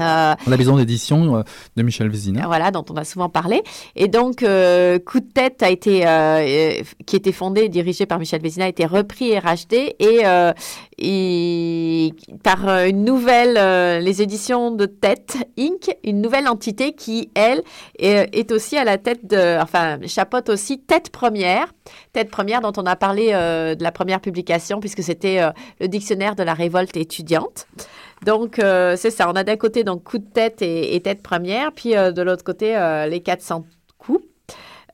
Euh, 0.00 0.34
la 0.46 0.56
maison 0.56 0.76
d'édition 0.76 1.36
euh, 1.36 1.42
de 1.76 1.82
Michel 1.82 2.08
Vézina. 2.08 2.46
Voilà, 2.46 2.70
dont 2.70 2.84
on 2.90 2.96
a 2.96 3.04
souvent 3.04 3.28
parlé. 3.28 3.62
Et 3.96 4.08
donc, 4.08 4.42
euh, 4.42 4.98
Coup 4.98 5.20
de 5.20 5.26
tête 5.32 5.62
a 5.62 5.70
été, 5.70 6.04
qui 7.06 7.16
était 7.16 7.32
fondé 7.32 7.62
et 7.62 7.68
dirigé 7.68 8.06
par 8.06 8.18
Michel 8.18 8.40
Vézina, 8.40 8.64
a 8.66 8.68
été 8.68 8.86
repris 8.86 9.30
et 9.30 9.38
racheté. 9.38 9.96
Et, 10.98 12.12
par 12.42 12.68
une 12.84 13.04
nouvelle, 13.04 14.02
les 14.02 14.22
éditions 14.22 14.70
de 14.70 14.86
Tête 14.86 15.36
Inc., 15.58 15.96
une 16.04 16.20
nouvelle 16.20 16.48
entité 16.48 16.92
qui, 16.92 17.30
elle, 17.34 17.62
est, 17.98 18.52
aussi 18.52 18.76
à 18.76 18.84
la 18.84 18.98
tête 18.98 19.26
de, 19.26 19.60
enfin, 19.60 19.98
chapeaute 20.06 20.48
aussi 20.48 20.80
Tête 20.80 21.10
Première. 21.10 21.72
Tête 22.12 22.30
Première 22.30 22.60
dont 22.60 22.72
on 22.76 22.86
a 22.86 22.96
parlé 22.96 23.28
de 23.32 23.82
la 23.82 23.92
première 23.92 24.20
publication, 24.20 24.80
puisque 24.80 25.02
c'était 25.02 25.40
le 25.80 25.88
dictionnaire 25.88 26.34
de 26.34 26.42
la 26.42 26.54
révolte 26.54 26.96
étudiante. 26.96 27.66
Donc, 28.24 28.58
euh, 28.58 28.96
c'est 28.96 29.10
ça. 29.10 29.30
On 29.30 29.32
a 29.32 29.44
d'un 29.44 29.56
côté 29.56 29.84
donc 29.84 30.04
coup 30.04 30.18
de 30.18 30.24
tête 30.24 30.62
et, 30.62 31.00
tête 31.00 31.22
première, 31.22 31.72
puis 31.72 31.96
euh, 31.96 32.12
de 32.12 32.22
l'autre 32.22 32.44
côté 32.44 32.76
euh, 32.76 33.06
les 33.06 33.20
400 33.20 33.64
coups. 33.98 34.24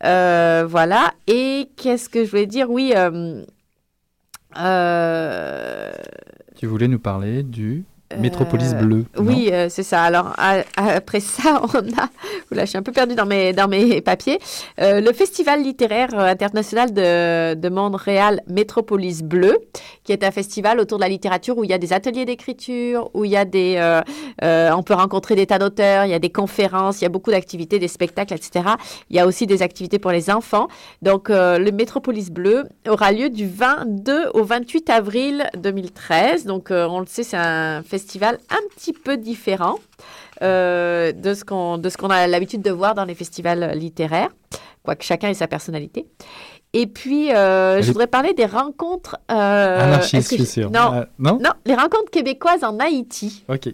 voilà. 0.01 1.12
Et 1.27 1.69
qu'est-ce 1.77 2.09
que 2.09 2.25
je 2.25 2.31
voulais 2.31 2.47
dire? 2.47 2.71
Oui. 2.71 2.93
tu 6.57 6.67
voulais 6.67 6.89
nous 6.89 7.01
parler 7.01 7.43
du 7.43 7.85
Métropolis 8.19 8.73
euh, 8.73 8.83
bleu. 8.83 9.05
Oui, 9.19 9.51
euh, 9.53 9.69
c'est 9.69 9.83
ça. 9.83 10.03
Alors 10.03 10.33
après 10.77 11.21
ça, 11.21 11.62
on 11.75 11.79
a, 11.79 12.09
là, 12.53 12.64
je 12.64 12.66
suis 12.66 12.79
un 12.79 12.83
peu 12.83 12.92
perdue 12.92 13.16
dans 13.16 13.27
mes 13.27 13.53
dans 13.53 13.69
mes 13.69 14.01
papiers. 14.01 14.38
Euh, 14.81 15.01
le 15.01 15.12
Festival 15.12 15.62
littéraire 15.62 16.16
international 16.16 16.92
de, 16.92 17.55
de 17.55 17.69
Montréal 17.69 18.42
Métropolis 18.47 19.23
bleu, 19.23 19.59
qui 20.05 20.12
est 20.12 20.23
un 20.23 20.31
festival 20.31 20.79
autour 20.79 20.99
de 20.99 21.03
la 21.03 21.09
littérature 21.09 21.59
où 21.59 21.64
il 21.64 21.71
y 21.71 21.73
a 21.73 21.79
des 21.79 21.92
ateliers 21.92 22.25
d'écriture, 22.25 23.11
où 23.14 23.25
il 23.25 23.33
y 23.33 23.37
a 23.37 23.45
des, 23.45 24.01
on 24.42 24.83
peut 24.83 24.95
rencontrer 24.95 25.35
des 25.35 25.47
tas 25.47 25.59
d'auteurs, 25.59 26.05
il 26.05 26.11
y 26.11 26.14
a 26.14 26.19
des 26.19 26.31
conférences, 26.31 27.01
il 27.01 27.05
y 27.05 27.07
a 27.07 27.11
beaucoup 27.11 27.31
d'activités, 27.31 27.79
des 27.79 27.88
spectacles, 27.88 28.35
etc. 28.35 28.66
Il 29.11 29.16
y 29.16 29.19
a 29.19 29.27
aussi 29.27 29.47
des 29.47 29.62
activités 29.62 29.99
pour 29.99 30.12
les 30.12 30.31
enfants. 30.31 30.69
Donc 31.03 31.29
le 31.29 31.71
Métropolis 31.71 32.31
bleu 32.31 32.64
aura 32.88 33.11
lieu 33.11 33.31
du 33.31 33.49
22 33.49 34.31
au 34.35 34.45
28 34.45 34.90
avril 34.90 35.47
2013. 35.59 36.45
Donc 36.45 36.69
on 36.71 37.01
le 37.01 37.07
sait, 37.07 37.25
c'est 37.25 37.37
un 37.37 37.83
festival 37.83 37.96
festival 37.99 38.39
un 38.51 38.61
petit 38.75 38.93
peu 38.93 39.17
différent 39.17 39.77
euh, 40.43 41.13
de 41.13 41.35
ce 41.35 41.45
qu'on 41.45 42.11
a 42.11 42.27
l'habitude 42.27 42.63
de 42.63 42.71
voir 42.71 42.95
dans 42.95 43.05
les 43.05 43.15
festivals 43.15 43.73
littéraires, 43.75 44.31
quoique 44.83 45.05
chacun 45.05 45.29
ait 45.29 45.35
sa 45.35 45.49
personnalité. 45.49 46.07
Et 46.73 46.87
puis, 46.87 47.33
euh, 47.33 47.81
je 47.81 47.87
voudrais 47.87 48.07
parler 48.07 48.35
des 48.35 48.45
rencontres. 48.45 49.17
Euh, 49.31 50.03
sûr. 50.03 50.71
Non, 50.71 50.93
euh, 50.93 51.05
non, 51.19 51.39
non, 51.43 51.53
les 51.65 51.75
rencontres 51.75 52.11
québécoises 52.11 52.65
en 52.65 52.79
Haïti. 52.79 53.45
Ok. 53.49 53.71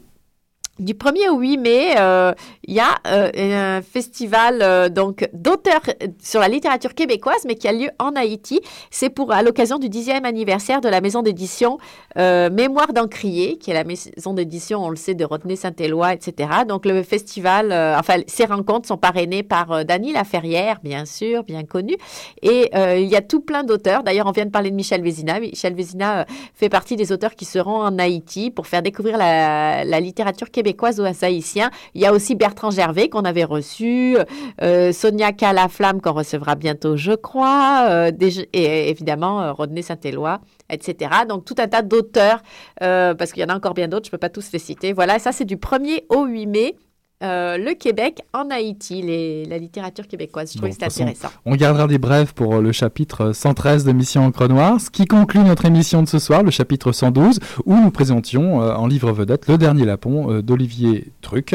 Du 0.78 0.94
1er 0.94 1.28
au 1.28 1.38
8 1.38 1.58
mai, 1.58 1.94
euh, 1.98 2.32
il 2.64 2.72
y 2.72 2.80
a 2.80 2.98
euh, 3.06 3.76
un 3.76 3.82
festival 3.82 4.60
euh, 4.62 4.88
donc 4.88 5.28
d'auteurs 5.34 5.82
sur 6.18 6.40
la 6.40 6.48
littérature 6.48 6.94
québécoise, 6.94 7.44
mais 7.46 7.56
qui 7.56 7.68
a 7.68 7.74
lieu 7.74 7.90
en 7.98 8.16
Haïti. 8.16 8.58
C'est 8.90 9.10
pour 9.10 9.32
à 9.32 9.42
l'occasion 9.42 9.78
du 9.78 9.90
dixième 9.90 10.24
anniversaire 10.24 10.80
de 10.80 10.88
la 10.88 11.02
maison 11.02 11.20
d'édition 11.20 11.76
Mémoire 12.16 12.92
d'Encrier, 12.94 13.58
qui 13.58 13.70
est 13.70 13.74
la 13.74 13.84
maison 13.84 14.34
d'édition, 14.34 14.84
on 14.84 14.90
le 14.90 14.96
sait, 14.96 15.14
de 15.14 15.24
Rodney 15.24 15.56
Saint-Éloi, 15.56 16.14
etc. 16.14 16.48
Donc 16.68 16.84
le 16.86 17.02
festival, 17.02 17.72
enfin 17.98 18.16
ces 18.26 18.44
rencontres 18.44 18.86
sont 18.88 18.98
parrainées 18.98 19.42
par 19.42 19.84
Dany 19.84 20.12
Laferrière, 20.12 20.78
bien 20.82 21.06
sûr, 21.06 21.42
bien 21.42 21.64
connu, 21.64 21.96
et 22.42 22.70
il 22.74 23.08
y 23.08 23.16
a 23.16 23.22
tout 23.22 23.40
plein 23.40 23.64
d'auteurs. 23.64 24.02
D'ailleurs, 24.02 24.26
on 24.26 24.32
vient 24.32 24.44
de 24.44 24.50
parler 24.50 24.70
de 24.70 24.76
Michel 24.76 25.02
Vézina. 25.02 25.40
Michel 25.40 25.74
Vézina 25.74 26.26
fait 26.54 26.68
partie 26.68 26.96
des 26.96 27.12
auteurs 27.12 27.34
qui 27.34 27.46
seront 27.46 27.80
en 27.82 27.98
Haïti 27.98 28.50
pour 28.50 28.66
faire 28.66 28.82
découvrir 28.82 29.16
la, 29.16 29.84
la 29.84 30.00
littérature 30.00 30.50
québécoise 30.50 30.61
québécoise 30.62 31.00
ou 31.00 31.04
haïtien. 31.04 31.70
Il 31.94 32.00
y 32.00 32.06
a 32.06 32.12
aussi 32.12 32.36
Bertrand 32.36 32.70
Gervais 32.70 33.08
qu'on 33.08 33.24
avait 33.24 33.42
reçu, 33.42 34.16
euh, 34.62 34.92
Sonia 34.92 35.32
Calaflamme 35.32 36.00
qu'on 36.00 36.12
recevra 36.12 36.54
bientôt, 36.54 36.96
je 36.96 37.12
crois, 37.12 37.86
euh, 37.90 38.12
et 38.52 38.90
évidemment 38.90 39.42
euh, 39.42 39.52
Rodney 39.52 39.82
Saint-Éloi, 39.82 40.40
etc. 40.70 41.10
Donc 41.28 41.44
tout 41.44 41.56
un 41.58 41.66
tas 41.66 41.82
d'auteurs, 41.82 42.42
parce 42.78 43.32
qu'il 43.32 43.42
y 43.42 43.44
en 43.44 43.48
a 43.48 43.56
encore 43.56 43.74
bien 43.74 43.88
d'autres, 43.88 44.06
je 44.06 44.08
ne 44.08 44.12
peux 44.12 44.18
pas 44.18 44.28
tous 44.28 44.52
les 44.52 44.60
citer. 44.60 44.92
Voilà, 44.92 45.18
ça 45.18 45.32
c'est 45.32 45.44
du 45.44 45.56
1er 45.56 46.04
au 46.08 46.26
8 46.26 46.46
mai. 46.46 46.76
Euh, 47.22 47.56
le 47.56 47.74
Québec 47.74 48.22
en 48.32 48.50
Haïti, 48.50 49.46
la 49.48 49.58
littérature 49.58 50.08
québécoise. 50.08 50.52
Je 50.52 50.58
trouve 50.58 50.70
que 50.70 50.74
c'est 50.74 50.84
intéressant. 50.84 51.28
On 51.44 51.54
gardera 51.54 51.86
des 51.86 51.98
brèves 51.98 52.34
pour 52.34 52.56
euh, 52.56 52.60
le 52.60 52.72
chapitre 52.72 53.32
113 53.32 53.84
de 53.84 53.92
Mission 53.92 54.24
Encre 54.24 54.48
Noire, 54.48 54.80
ce 54.80 54.90
qui 54.90 55.04
conclut 55.04 55.40
notre 55.40 55.64
émission 55.64 56.02
de 56.02 56.08
ce 56.08 56.18
soir, 56.18 56.42
le 56.42 56.50
chapitre 56.50 56.90
112, 56.90 57.38
où 57.64 57.76
nous 57.76 57.90
présentions 57.90 58.60
euh, 58.62 58.74
en 58.74 58.88
livre 58.88 59.12
vedette 59.12 59.46
Le 59.46 59.56
Dernier 59.56 59.84
Lapon 59.84 60.40
d'Olivier 60.40 61.12
Truc, 61.20 61.54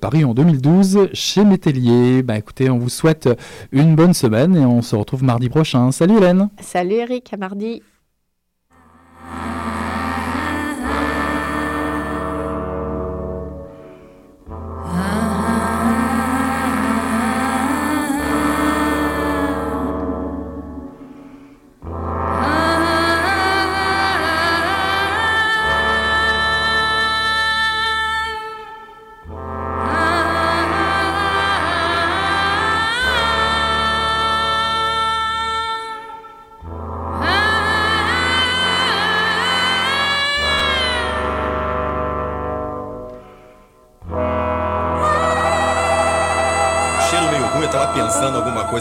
paru 0.00 0.24
en 0.24 0.34
2012 0.34 1.08
chez 1.12 1.44
Métellier. 1.44 2.22
Bah, 2.22 2.36
écoutez, 2.36 2.68
on 2.68 2.78
vous 2.78 2.88
souhaite 2.88 3.28
une 3.72 3.94
bonne 3.94 4.14
semaine 4.14 4.56
et 4.56 4.64
on 4.64 4.82
se 4.82 4.96
retrouve 4.96 5.22
mardi 5.22 5.48
prochain. 5.48 5.92
Salut 5.92 6.18
Hélène 6.18 6.50
Salut 6.60 6.94
Eric, 6.94 7.32
à 7.32 7.36
mardi 7.36 7.82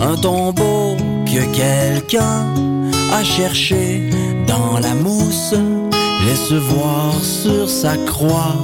Un 0.00 0.16
tombeau 0.16 0.96
que 1.26 1.44
quelqu'un 1.54 2.46
a 3.12 3.22
cherché 3.22 4.10
dans 4.46 4.78
la 4.78 4.94
mousse, 4.94 5.54
laisse 6.26 6.52
voir 6.52 7.14
sur 7.22 7.68
sa 7.68 7.96
croix 8.06 8.56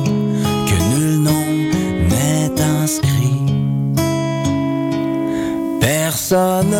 que 0.67 0.77
nul 0.91 1.19
nom 1.21 1.47
n'est 2.11 2.61
inscrit. 2.61 3.45
Personne 5.81 6.77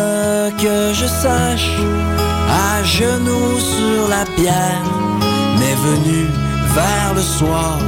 que 0.61 0.93
je 0.93 1.05
sache, 1.05 1.71
à 2.49 2.83
genoux 2.83 3.59
sur 3.75 4.07
la 4.09 4.25
pierre, 4.35 4.83
n'est 5.59 5.81
venu 5.89 6.27
vers 6.75 7.13
le 7.15 7.21
soir 7.21 7.79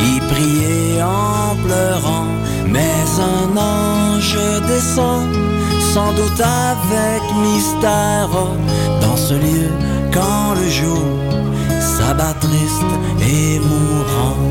y 0.00 0.20
prier 0.32 1.02
en 1.02 1.54
pleurant. 1.64 2.26
Mais 2.74 3.04
un 3.32 3.56
ange 3.56 4.38
descend, 4.66 5.28
sans 5.94 6.12
doute 6.12 6.40
avec 6.40 7.22
mystère, 7.46 8.28
dans 9.00 9.16
ce 9.16 9.34
lieu 9.34 9.70
quand 10.12 10.54
le 10.60 10.68
jour 10.80 11.04
s'abat 11.80 12.34
triste 12.46 12.92
et 13.34 13.60
mourant. 13.70 14.42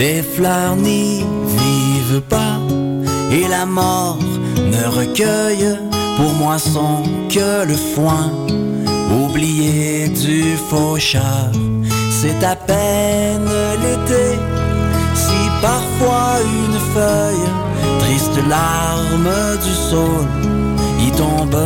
Les 0.00 0.20
fleurs 0.22 0.76
n'y 0.76 1.24
vivent 1.60 2.22
pas 2.28 2.58
et 3.30 3.46
la 3.48 3.64
mort 3.64 4.18
ne 4.74 4.84
recueille 4.98 5.78
pour 6.16 6.32
moisson 6.34 7.02
que 7.30 7.64
le 7.70 7.76
foin. 7.94 8.30
Oublié 9.22 10.08
du 10.08 10.56
faucheur, 10.68 11.50
c'est 12.10 12.44
à 12.44 12.56
peine 12.56 13.35
parfois 15.98 16.38
une 16.42 16.78
feuille, 16.94 17.98
triste 18.00 18.38
larme 18.48 19.30
du 19.62 19.72
saule, 19.72 20.28
y 21.00 21.10
tombe 21.12 21.56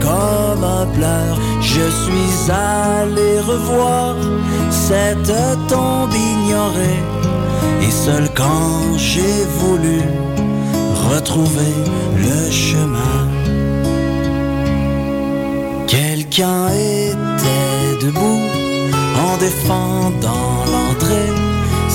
comme 0.00 0.64
un 0.64 0.86
pleur, 0.86 1.38
je 1.60 1.90
suis 1.90 2.50
allé 2.50 3.40
revoir 3.40 4.16
cette 4.70 5.32
tombe 5.68 6.14
ignorée. 6.14 7.02
Et 7.82 7.90
seul 7.90 8.28
quand 8.34 8.96
j'ai 8.96 9.44
voulu 9.58 10.02
retrouver 11.10 11.74
le 12.16 12.50
chemin. 12.50 13.28
Quelqu'un 15.86 16.68
était 16.68 18.04
debout 18.06 18.40
en 19.16 19.36
défendant 19.38 20.64
l'entrée. 20.70 21.49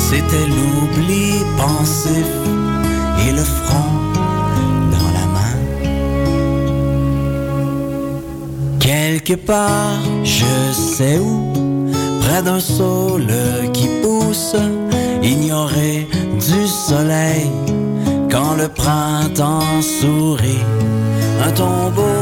C'était 0.08 0.48
l'oubli 0.48 1.44
pensif 1.58 2.30
et 3.26 3.32
le 3.32 3.44
front 3.44 3.92
dans 4.94 5.10
la 5.18 5.26
main. 5.36 5.58
Quelque 8.80 9.34
part, 9.34 10.00
je 10.24 10.56
sais 10.96 11.18
où, 11.18 11.54
près 12.22 12.44
d'un 12.44 12.60
saule 12.60 13.34
qui 13.74 13.88
pousse, 14.04 14.56
ignoré 15.24 16.08
du 16.48 16.68
soleil 16.68 17.50
quand 18.30 18.54
le 18.56 18.68
printemps 18.68 19.82
sourit, 19.82 20.66
un 21.44 21.52
tombeau 21.52 22.22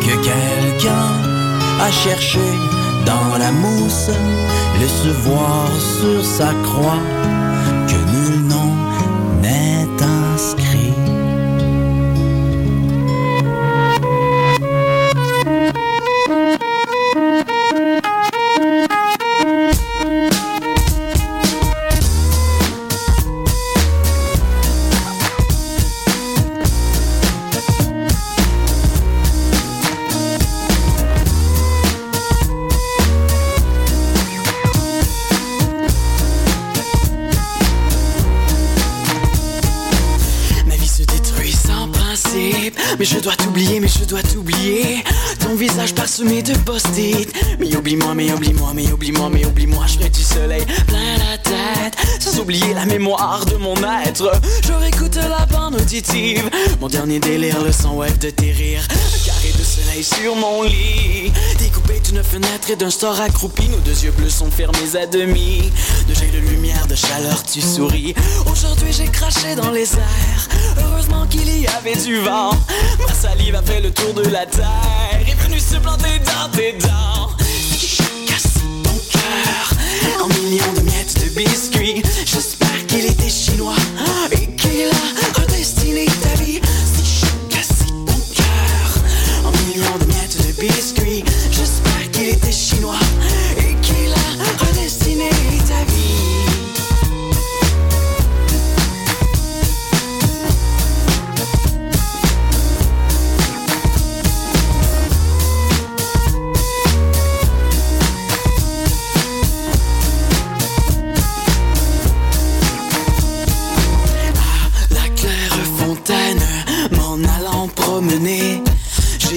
que 0.00 0.14
quelqu'un 0.28 1.08
a 1.80 1.90
cherché 1.90 2.46
dans 3.04 3.38
la 3.38 3.50
mousse, 3.50 4.10
laisse 4.80 5.06
voir 5.26 5.68
sur 5.80 6.24
sa 6.24 6.52
croix 6.62 7.00
Mon 56.80 56.88
dernier 56.88 57.20
délire, 57.20 57.62
le 57.62 57.70
son 57.70 57.90
web 57.98 58.18
de 58.18 58.28
tes 58.28 58.50
rires. 58.50 58.82
Un 58.90 59.26
carré 59.26 59.52
de 59.56 59.62
soleil 59.62 60.02
sur 60.02 60.34
mon 60.34 60.64
lit. 60.64 61.32
Découpé 61.60 62.00
d'une 62.00 62.20
fenêtre 62.20 62.68
et 62.68 62.74
d'un 62.74 62.90
store 62.90 63.20
accroupi. 63.20 63.68
Nos 63.68 63.78
deux 63.78 64.02
yeux 64.02 64.10
bleus 64.10 64.30
sont 64.30 64.50
fermés 64.50 64.96
à 65.00 65.06
demi. 65.06 65.70
De 66.08 66.14
jet 66.14 66.32
de 66.32 66.38
lumière, 66.50 66.84
de 66.88 66.96
chaleur, 66.96 67.44
tu 67.44 67.60
souris. 67.60 68.12
Aujourd'hui, 68.50 68.92
j'ai 68.92 69.06
craché 69.06 69.54
dans 69.54 69.70
les 69.70 69.94
airs. 69.94 70.48
Heureusement 70.78 71.26
qu'il 71.26 71.60
y 71.60 71.68
avait 71.68 71.94
du 71.94 72.18
vent. 72.22 72.50
Ma 73.06 73.14
salive 73.14 73.54
a 73.54 73.62
fait 73.62 73.80
le 73.80 73.92
tour 73.92 74.14
de 74.14 74.28
la 74.28 74.46
terre. 74.46 74.64
Est 75.28 75.40
venue 75.44 75.60
se 75.60 75.76
planter 75.76 76.18
dans 76.26 76.50
tes 76.50 76.72
dents. 76.72 77.30
J'ai 77.78 78.26
cassé 78.26 78.60
ton 78.82 78.98
cœur 79.12 80.24
en 80.24 80.26
millions 80.26 80.72
de 80.74 80.80
miettes 80.80 81.22
de 81.22 81.28
biscuits. 81.38 82.02
J'espère 82.26 82.84
qu'il 82.88 83.06
était 83.06 83.23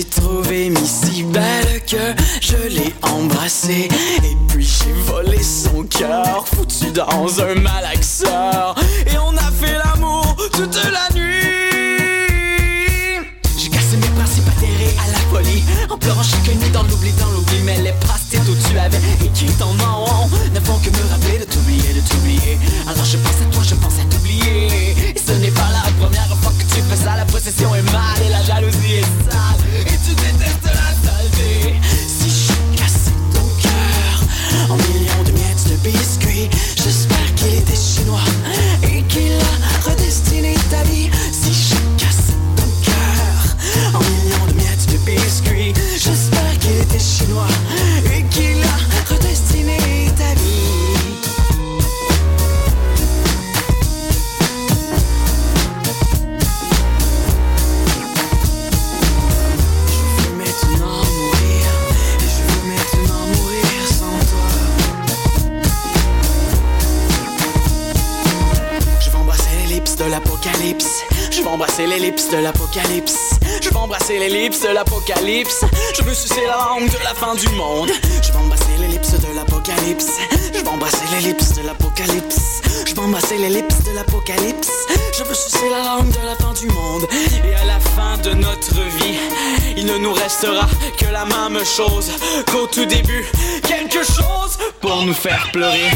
trouvé 0.10 0.70
Miss 0.70 1.02
si 1.06 1.24
belle 1.24 1.82
que 1.90 2.22
je 2.42 2.58
l'ai 2.68 2.94
embrassée. 3.02 3.88
Et 4.24 4.38
puis 4.48 4.66
j'ai 4.66 4.94
volé 5.12 5.42
son 5.42 5.84
cœur, 5.84 6.46
foutu 6.48 6.92
dans 6.92 7.42
un 7.42 7.56
malaxeur. 7.56 8.37
L'ellipse 74.48 74.62
de 74.66 74.74
l'apocalypse. 74.74 75.66
Je 75.94 76.04
veux 76.04 76.14
sucer 76.14 76.46
la 76.48 76.56
langue 76.56 76.90
de 76.90 77.04
la 77.04 77.14
fin 77.14 77.36
du 77.36 77.50
monde. 77.50 77.92
Je 78.24 78.32
vais 78.32 78.38
embrasser 78.38 78.78
l'ellipse 78.80 79.12
de 79.12 79.36
l'apocalypse. 79.36 80.20
Je 80.54 80.62
vais 80.62 80.68
embrasser 80.70 81.04
l'ellipse 81.12 81.54
de 81.56 81.64
l'apocalypse. 81.64 82.62
Je 82.88 82.96
vais 82.96 83.02
embrasser 83.02 83.38
l'ellipse 83.38 83.84
de 83.84 83.92
l'apocalypse. 83.92 84.72
Je 85.18 85.24
veux 85.26 85.34
sucer 85.34 85.70
la 85.70 85.84
langue 85.84 86.12
de 86.12 86.26
la 86.26 86.36
fin 86.36 86.54
du 86.54 86.68
monde. 86.68 87.08
Et 87.44 87.56
à 87.56 87.66
la 87.66 87.80
fin 87.82 88.18
de 88.24 88.36
notre 88.36 88.76
vie, 88.76 89.20
il 89.76 89.86
ne 89.86 89.98
nous 89.98 90.14
restera 90.14 90.66
que 90.98 91.12
la 91.12 91.26
même 91.26 91.66
chose 91.66 92.10
qu'au 92.50 92.68
tout 92.68 92.86
début. 92.86 93.26
Quelque 93.68 94.02
chose 94.02 94.58
pour 94.80 95.04
nous 95.04 95.14
faire 95.14 95.50
pleurer. 95.52 95.92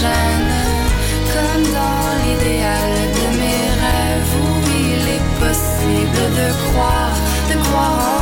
Comme 0.00 1.64
dans 1.74 2.06
l'idéal 2.22 2.90
de 3.18 3.26
mes 3.36 3.64
rêves 3.82 4.32
Où 4.42 4.48
il 4.78 5.02
est 5.16 5.26
possible 5.40 6.22
de 6.38 6.48
croire, 6.70 7.16
de 7.50 7.56
croire 7.64 7.98
en 8.14 8.17